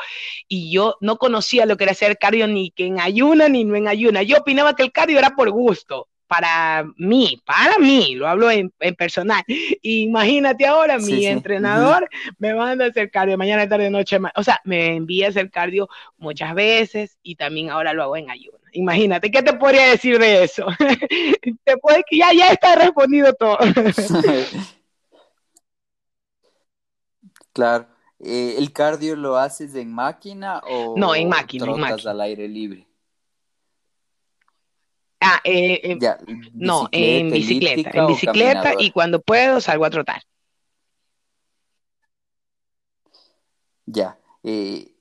[0.47, 3.75] y yo no conocía lo que era hacer cardio ni que en ayuna ni no
[3.75, 4.21] en ayuna.
[4.21, 8.71] Yo opinaba que el cardio era por gusto para mí, para mí, lo hablo en,
[8.97, 9.43] personal.
[9.81, 14.95] Imagínate ahora, mi entrenador me manda a hacer cardio mañana, tarde, noche, o sea, me
[14.95, 18.57] envía a hacer cardio muchas veces y también ahora lo hago en ayuno.
[18.73, 20.67] Imagínate, ¿qué te podría decir de eso?
[21.63, 23.57] te puede que ya, ya está respondido todo.
[27.53, 27.87] claro.
[28.19, 32.11] Eh, ¿El cardio lo haces en máquina o no, en máquina, en máquina.
[32.11, 32.86] al aire libre?
[35.19, 35.97] Ah, eh, eh,
[36.53, 40.21] no, en bicicleta, en bicicleta y cuando puedo salgo a trotar.
[43.85, 44.19] Ya.
[44.43, 44.93] Eh,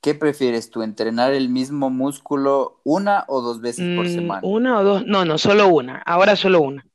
[0.00, 4.40] ¿Qué prefieres tú, entrenar el mismo músculo una o dos veces por mm, semana?
[4.42, 6.86] Una o dos, no, no, solo una, ahora solo una.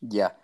[0.00, 0.36] Ya.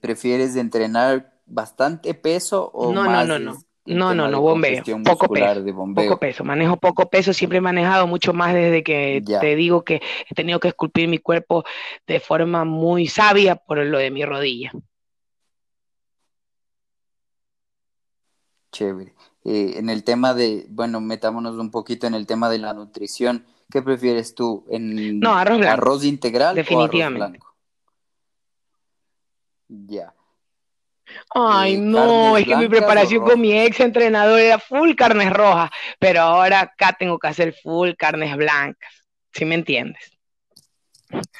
[0.00, 3.28] ¿Prefieres entrenar bastante peso o no, más?
[3.28, 3.62] No, no, no.
[3.86, 4.82] No, no, no, bombeo.
[5.04, 5.64] Poco peso.
[5.94, 6.44] Poco peso.
[6.44, 7.32] Manejo poco peso.
[7.32, 11.18] Siempre he manejado mucho más desde que te digo que he tenido que esculpir mi
[11.18, 11.64] cuerpo
[12.06, 14.72] de forma muy sabia por lo de mi rodilla.
[18.72, 19.14] Chévere.
[19.44, 23.44] Eh, en el tema de, bueno, metámonos un poquito en el tema de la nutrición.
[23.70, 24.64] ¿Qué prefieres tú?
[24.70, 25.74] En no, arroz blanco.
[25.74, 27.20] ¿Arroz integral Definitivamente.
[27.20, 27.54] o arroz blanco?
[29.68, 30.14] Ya.
[31.34, 36.20] Ay, no, es que mi preparación con mi ex entrenador era full carnes rojas, pero
[36.20, 38.92] ahora acá tengo que hacer full carnes blancas.
[39.32, 40.12] ¿Sí me entiendes?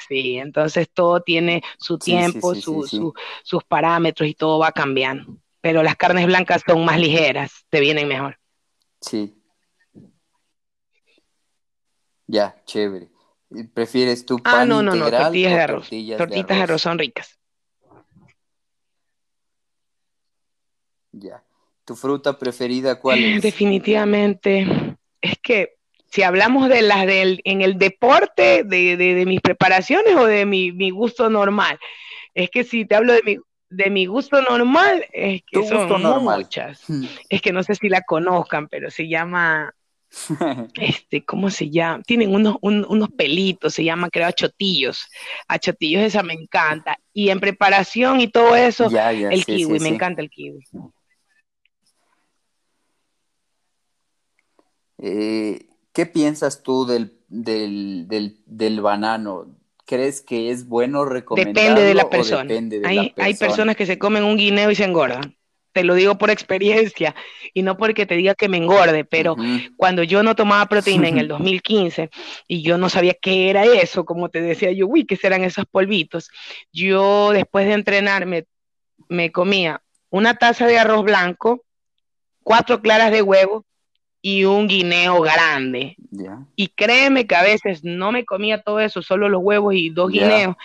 [0.07, 5.37] Sí, entonces todo tiene su tiempo, sus parámetros y todo va cambiando.
[5.61, 8.37] Pero las carnes blancas son más ligeras, te vienen mejor.
[9.01, 9.35] Sí.
[12.27, 13.09] Ya, chévere.
[13.73, 15.89] ¿Prefieres tu pan ah, no, no, no, tortillas de arroz.
[16.17, 17.39] Tortitas de arroz son ricas.
[21.17, 21.43] Ya.
[21.85, 23.41] ¿Tu fruta preferida cuál es?
[23.41, 24.67] Definitivamente.
[25.21, 25.75] Es que
[26.11, 31.29] si hablamos de las del en el deporte, de, mis preparaciones o de mi, gusto
[31.29, 31.79] normal.
[32.33, 33.37] Es que si te hablo de mi,
[33.69, 36.89] de mi gusto normal, es que son muchas.
[36.89, 37.05] Hmm.
[37.29, 39.73] Es que no sé si la conozcan, pero se llama
[40.81, 42.03] este, ¿cómo se llama?
[42.03, 45.07] Tienen unos, unos pelitos, se llama, creo, achotillos.
[45.47, 46.97] Achotillos, esa me encanta.
[47.13, 50.63] Y en preparación y todo eso, el kiwi, me encanta el kiwi.
[54.97, 59.47] Eh, ¿Qué piensas tú del, del, banano?
[59.85, 61.61] ¿Crees que es bueno recomendarlo?
[61.61, 62.53] Depende de la persona.
[63.15, 65.37] hay, personas que se comen un guineo y se engordan.
[65.71, 67.15] Te lo digo por experiencia
[67.53, 69.35] y no porque te diga que me engorde, pero
[69.75, 72.09] cuando yo no tomaba proteína en el 2015
[72.47, 75.65] y yo no sabía qué era eso, como te decía yo, uy, ¿qué serán esos
[75.65, 76.29] polvitos?
[76.71, 78.45] Yo después de entrenarme
[79.09, 81.63] me comía una taza de arroz blanco,
[82.43, 83.65] cuatro claras de huevo,
[84.27, 85.95] y un guineo grande.
[86.55, 90.09] Y créeme que a veces no me comía todo eso, solo los huevos y dos
[90.09, 90.55] guineos.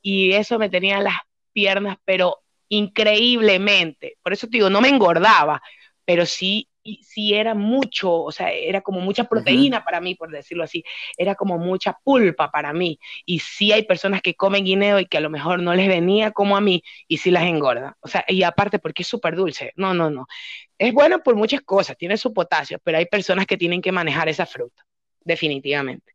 [0.00, 1.16] Y eso me tenía las
[1.52, 2.36] piernas, pero
[2.68, 4.18] increíblemente.
[4.22, 5.60] Por eso te digo, no me engordaba,
[6.04, 10.30] pero sí si, si era mucho, o sea, era como mucha proteína para mí, por
[10.30, 10.84] decirlo así,
[11.16, 12.98] era como mucha pulpa para mí.
[13.24, 16.30] Y sí hay personas que comen guineo y que a lo mejor no les venía
[16.32, 17.96] como a mí y sí las engorda.
[18.00, 19.72] O sea, y aparte porque es súper dulce.
[19.76, 20.26] No, no, no.
[20.78, 24.28] Es bueno por muchas cosas, tiene su potasio, pero hay personas que tienen que manejar
[24.28, 24.84] esa fruta,
[25.24, 26.14] definitivamente.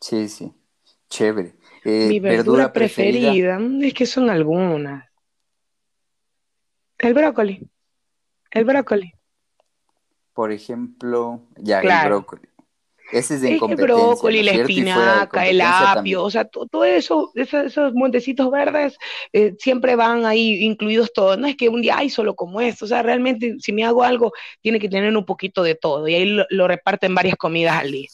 [0.00, 0.52] Sí, sí,
[1.08, 1.54] chévere.
[1.84, 5.04] Eh, Mi verdura, preferida, es que son algunas.
[6.98, 7.68] El brócoli.
[8.52, 9.12] El brócoli.
[10.34, 12.48] Por ejemplo, ya el brócoli.
[13.10, 18.50] Ese es de El brócoli, la espinaca, el apio, o sea, todo eso, esos, montecitos
[18.50, 18.96] verdes
[19.34, 21.36] eh, siempre van ahí incluidos todos.
[21.36, 24.02] No es que un día, ay, solo como esto, o sea, realmente si me hago
[24.02, 24.32] algo,
[24.62, 27.92] tiene que tener un poquito de todo y ahí lo, lo reparten varias comidas al
[27.92, 28.08] día.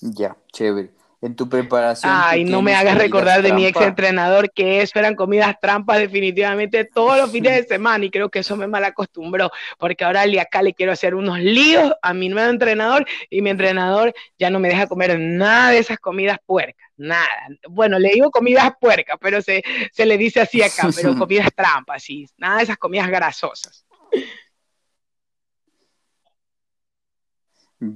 [0.00, 0.90] Ya, chévere.
[1.24, 2.12] En tu preparación.
[2.14, 6.84] Ay, no me hagas recordar de mi ex entrenador que eso eran comidas trampas definitivamente
[6.84, 10.60] todos los fines de semana y creo que eso me mal acostumbró porque ahora acá
[10.60, 14.68] le quiero hacer unos líos a mi nuevo entrenador y mi entrenador ya no me
[14.68, 17.48] deja comer nada de esas comidas puercas, nada.
[17.70, 22.02] Bueno, le digo comidas puercas, pero se, se le dice así acá, pero comidas trampas,
[22.02, 23.86] sí, nada de esas comidas grasosas.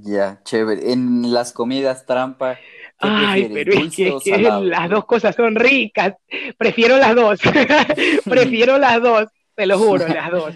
[0.01, 0.91] Ya, chévere.
[0.91, 2.61] En las comidas trampa, ¿qué
[2.99, 6.15] Ay, pero es que, las dos cosas son ricas.
[6.57, 7.39] Prefiero las dos.
[8.25, 10.55] Prefiero las dos, te lo juro, las dos.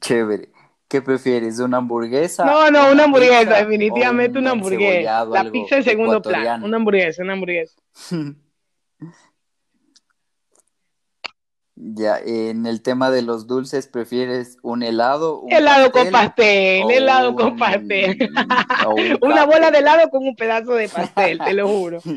[0.00, 0.50] Chévere.
[0.88, 1.60] ¿Qué prefieres?
[1.60, 2.44] ¿Una hamburguesa?
[2.44, 5.24] No, no, una hamburguesa, definitivamente una hamburguesa.
[5.24, 6.66] La pizza en segundo plano.
[6.66, 7.80] Una hamburguesa, una hamburguesa.
[11.82, 15.44] Ya, en el tema de los dulces, ¿prefieres un helado?
[15.48, 18.18] helado con pastel, helado con pastel.
[19.22, 22.00] Una bola de helado con un pedazo de pastel, te lo juro.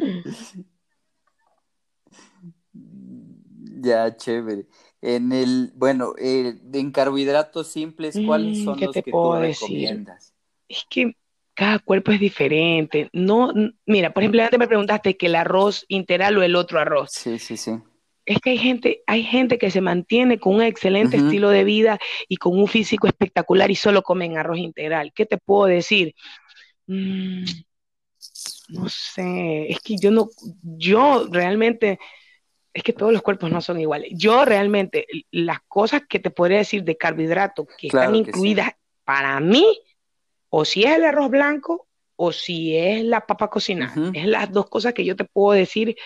[3.86, 4.66] Ya, chévere.
[5.02, 10.34] En el, bueno, eh, en carbohidratos simples, ¿cuáles mm, son los que tú recomiendas?
[10.70, 11.18] Es que
[11.54, 13.10] cada cuerpo es diferente.
[13.12, 13.52] No,
[13.86, 17.10] mira, por ejemplo, antes me preguntaste que el arroz integral o el otro arroz.
[17.12, 17.74] Sí, sí, sí
[18.26, 22.00] es que hay gente, hay gente que se mantiene con un excelente estilo de vida
[22.28, 25.12] y con un físico espectacular y solo comen arroz integral.
[25.14, 26.16] ¿Qué te puedo decir?
[26.88, 27.44] Mm,
[28.70, 30.30] no sé, es que yo no,
[30.64, 32.00] yo realmente,
[32.74, 34.12] es que todos los cuerpos no son iguales.
[34.16, 38.72] Yo realmente, las cosas que te podría decir de carbohidratos que están incluidas
[39.04, 39.66] para mí,
[40.50, 44.70] o si es el arroz blanco o si es la papa cocinada, es las dos
[44.70, 45.98] cosas que yo te puedo decir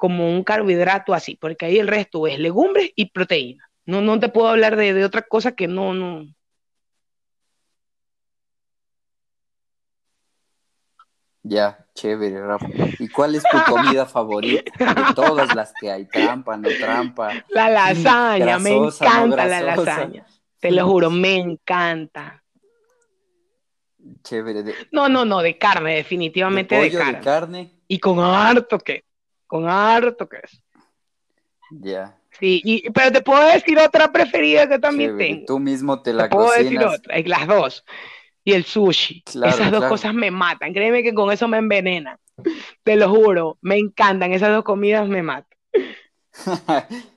[0.00, 3.70] como un carbohidrato así, porque ahí el resto es legumbres y proteína.
[3.84, 6.24] No, no te puedo hablar de, de otra cosa que no, no.
[11.42, 12.66] Ya, chévere, Rafa.
[12.98, 16.06] ¿Y cuál es tu comida favorita de todas las que hay?
[16.06, 17.44] Trampa, no trampa.
[17.50, 20.26] La lasaña, me encanta la lasaña.
[20.58, 22.42] Te lo juro, me encanta.
[24.22, 24.74] Chévere.
[24.92, 27.18] No, no, no, de carne, definitivamente de, carne.
[27.18, 27.80] de carne.
[27.86, 29.04] Y con harto que
[29.50, 30.58] con harto queso.
[31.72, 32.16] Ya.
[32.38, 35.44] Sí, y, pero te puedo decir otra preferida que también tengo.
[35.44, 37.84] Tú mismo te la te puedo decir otra, las dos.
[38.44, 39.24] Y el sushi.
[39.26, 40.72] esas dos cosas me matan.
[40.72, 42.16] Créeme que con eso me envenenan.
[42.84, 44.32] Te lo juro, me encantan.
[44.32, 45.58] Esas dos comidas me matan.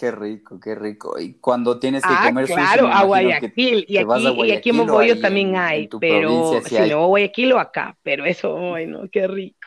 [0.00, 1.20] Qué rico, qué rico.
[1.20, 3.84] Y cuando tienes que ah, comer claro, a Guayaquil.
[3.86, 6.88] Y aquí, y aquí en Mogoyo también hay, pero si hay.
[6.88, 9.59] no Guayaquil o acá, pero eso, ay no, qué rico.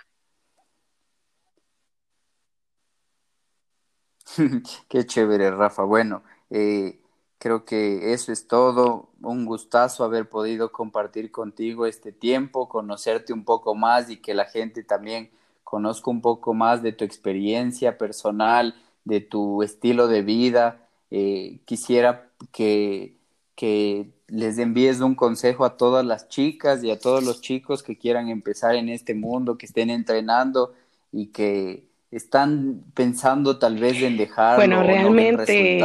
[4.90, 5.84] Qué chévere, Rafa.
[5.84, 7.00] Bueno, eh,
[7.38, 9.10] creo que eso es todo.
[9.22, 14.46] Un gustazo haber podido compartir contigo este tiempo, conocerte un poco más y que la
[14.46, 15.32] gente también
[15.64, 18.76] conozca un poco más de tu experiencia personal,
[19.06, 20.88] de tu estilo de vida.
[21.12, 23.16] Eh, quisiera que,
[23.56, 27.98] que les envíes un consejo a todas las chicas y a todos los chicos que
[27.98, 30.74] quieran empezar en este mundo, que estén entrenando
[31.12, 35.80] y que están pensando tal vez en dejar bueno realmente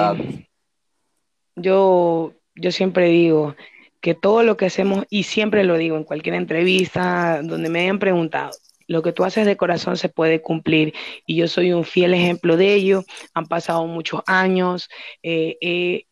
[1.57, 3.57] yo yo siempre digo
[4.01, 7.99] que todo lo que hacemos y siempre lo digo en cualquier entrevista donde me hayan
[7.99, 8.51] preguntado
[8.87, 10.95] lo que tú haces de corazón se puede cumplir
[11.27, 13.05] y yo soy un fiel ejemplo de ello.
[13.35, 14.89] Han pasado muchos años
[15.23, 16.07] eh,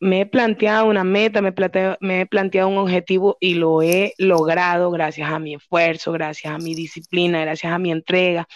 [0.00, 1.54] me he planteado una meta, me,
[2.00, 6.58] me, he planteado un objetivo y lo he logrado gracias a mi esfuerzo, gracias a
[6.58, 8.48] mi disciplina, gracias a mi entrega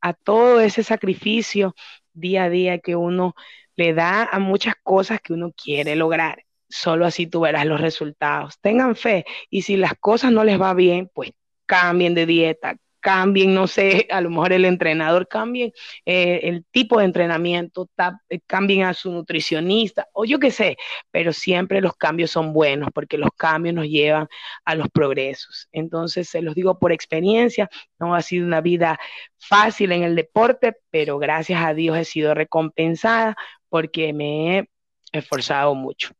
[0.00, 1.74] a todo ese sacrificio
[2.12, 3.34] día a día que uno
[3.76, 6.44] le da a muchas cosas que uno quiere lograr.
[6.68, 8.58] Solo así tú verás los resultados.
[8.60, 11.32] Tengan fe y si las cosas no les va bien, pues
[11.66, 15.72] cambien de dieta, cambien, no sé, a lo mejor el entrenador cambie
[16.04, 17.88] eh, el tipo de entrenamiento,
[18.28, 20.76] eh, cambien a su nutricionista o yo qué sé,
[21.10, 24.28] pero siempre los cambios son buenos porque los cambios nos llevan
[24.64, 25.68] a los progresos.
[25.72, 27.68] Entonces, se los digo por experiencia,
[27.98, 28.98] no ha sido una vida
[29.38, 33.36] fácil en el deporte, pero gracias a Dios he sido recompensada
[33.68, 34.68] porque me he
[35.12, 36.10] esforzado mucho.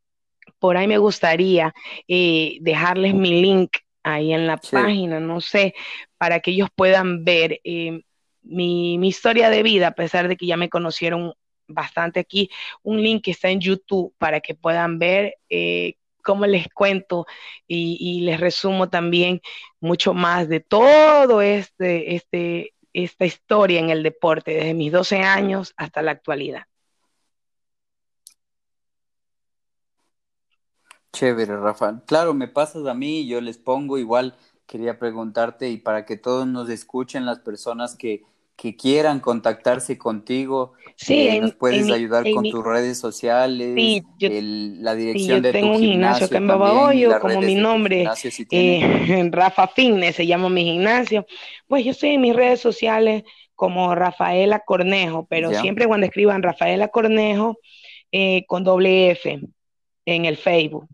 [0.58, 1.74] Por ahí me gustaría
[2.08, 5.74] eh, dejarles mi link ahí en la página, no sé,
[6.18, 8.02] para que ellos puedan ver eh,
[8.42, 11.34] mi, historia de vida, a pesar de que ya me conocieron
[11.68, 12.50] bastante aquí,
[12.82, 17.26] un link que está en YouTube para que puedan ver eh, cómo les cuento
[17.66, 19.40] y, les resumo también
[19.80, 25.72] mucho más de todo este, este, esta historia en el deporte, desde mis 12 años
[25.76, 26.64] hasta la actualidad.
[31.12, 32.02] Chévere, Rafa.
[32.06, 34.36] Claro, me pasas a mí, yo les pongo igual,
[34.68, 38.22] quería preguntarte y para que todos nos escuchen las personas que,
[38.54, 44.94] que quieran contactarse contigo, sí, eh, nos puedes ayudar con tus redes sociales, sí, la
[44.94, 48.06] dirección de tengo un gimnasio acá en Babahoyo, como mi nombre,
[48.50, 51.26] eh, Rafa Fitness se llama mi gimnasio.
[51.66, 56.88] Pues yo estoy en mis redes sociales como Rafaela Cornejo, pero siempre cuando escriban Rafaela
[56.88, 57.58] Cornejo
[58.12, 59.40] eh, con doble F
[60.04, 60.86] en el Facebook.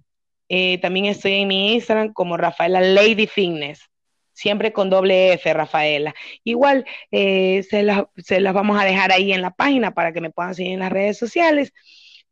[0.57, 3.91] Eh, también estoy en mi Instagram como Rafaela Lady Fitness,
[4.33, 6.15] siempre con doble F, Rafaela.
[6.45, 10.55] Igual eh, se, las vamos a dejar ahí en la página para que me puedan
[10.55, 11.73] seguir en las redes sociales.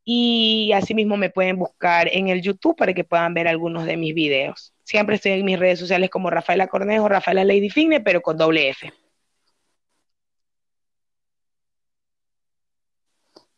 [0.04, 4.14] Y asimismo me pueden buscar en el YouTube para que puedan ver algunos de mis
[4.14, 4.72] videos.
[4.84, 8.68] Siempre estoy en mis redes sociales como Rafaela Cornejo, Rafaela Lady Fitness, pero con doble
[8.68, 8.92] F.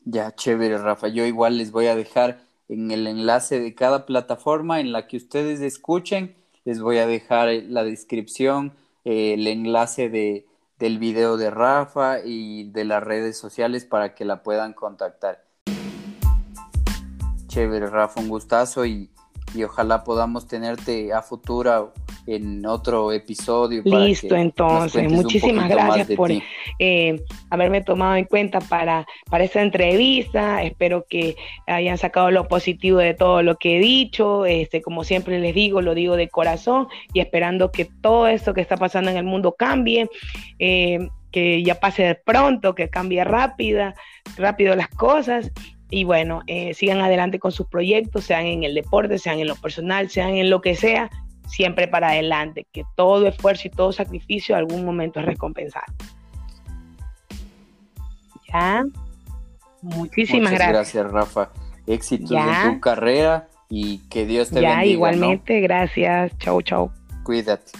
[0.06, 1.08] Ya, chévere, Rafa.
[1.08, 5.16] Yo igual les voy a dejar en el enlace de cada plataforma en la que
[5.16, 6.34] ustedes escuchen.
[6.64, 10.46] Les voy a dejar la descripción, eh, el enlace de,
[10.78, 15.44] del video de Rafa y de las redes sociales para que la puedan contactar.
[17.48, 19.10] Chévere, Rafa, un gustazo y,
[19.54, 21.92] y ojalá podamos tenerte a futuro
[22.26, 23.82] en otro episodio.
[23.84, 26.30] Listo, entonces, muchísimas gracias por
[26.78, 30.62] eh, haberme tomado en cuenta para, para esta entrevista.
[30.62, 34.46] Espero que hayan sacado lo positivo de todo lo que he dicho.
[34.46, 38.60] Este, como siempre les digo, lo digo de corazón y esperando que todo esto que
[38.60, 40.08] está pasando en el mundo cambie.
[40.58, 43.96] Eh, que ya pase pronto, que cambie rápida,
[44.36, 45.50] rápido las cosas
[45.90, 49.56] y bueno, eh, sigan adelante con sus proyectos, sean en el deporte, sean en lo
[49.56, 51.10] personal, sean en lo que sea,
[51.46, 55.92] siempre para adelante, que todo esfuerzo y todo sacrificio algún momento es recompensado.
[58.52, 58.84] Ya.
[59.82, 61.04] Muchísimas Muchas gracias.
[61.04, 61.50] gracias, Rafa.
[61.86, 64.76] Éxitos en tu carrera y que Dios te bendiga.
[64.76, 66.36] Ya, igualmente, gracias.
[66.38, 66.90] Chau, chau.
[67.22, 67.72] Cuídate.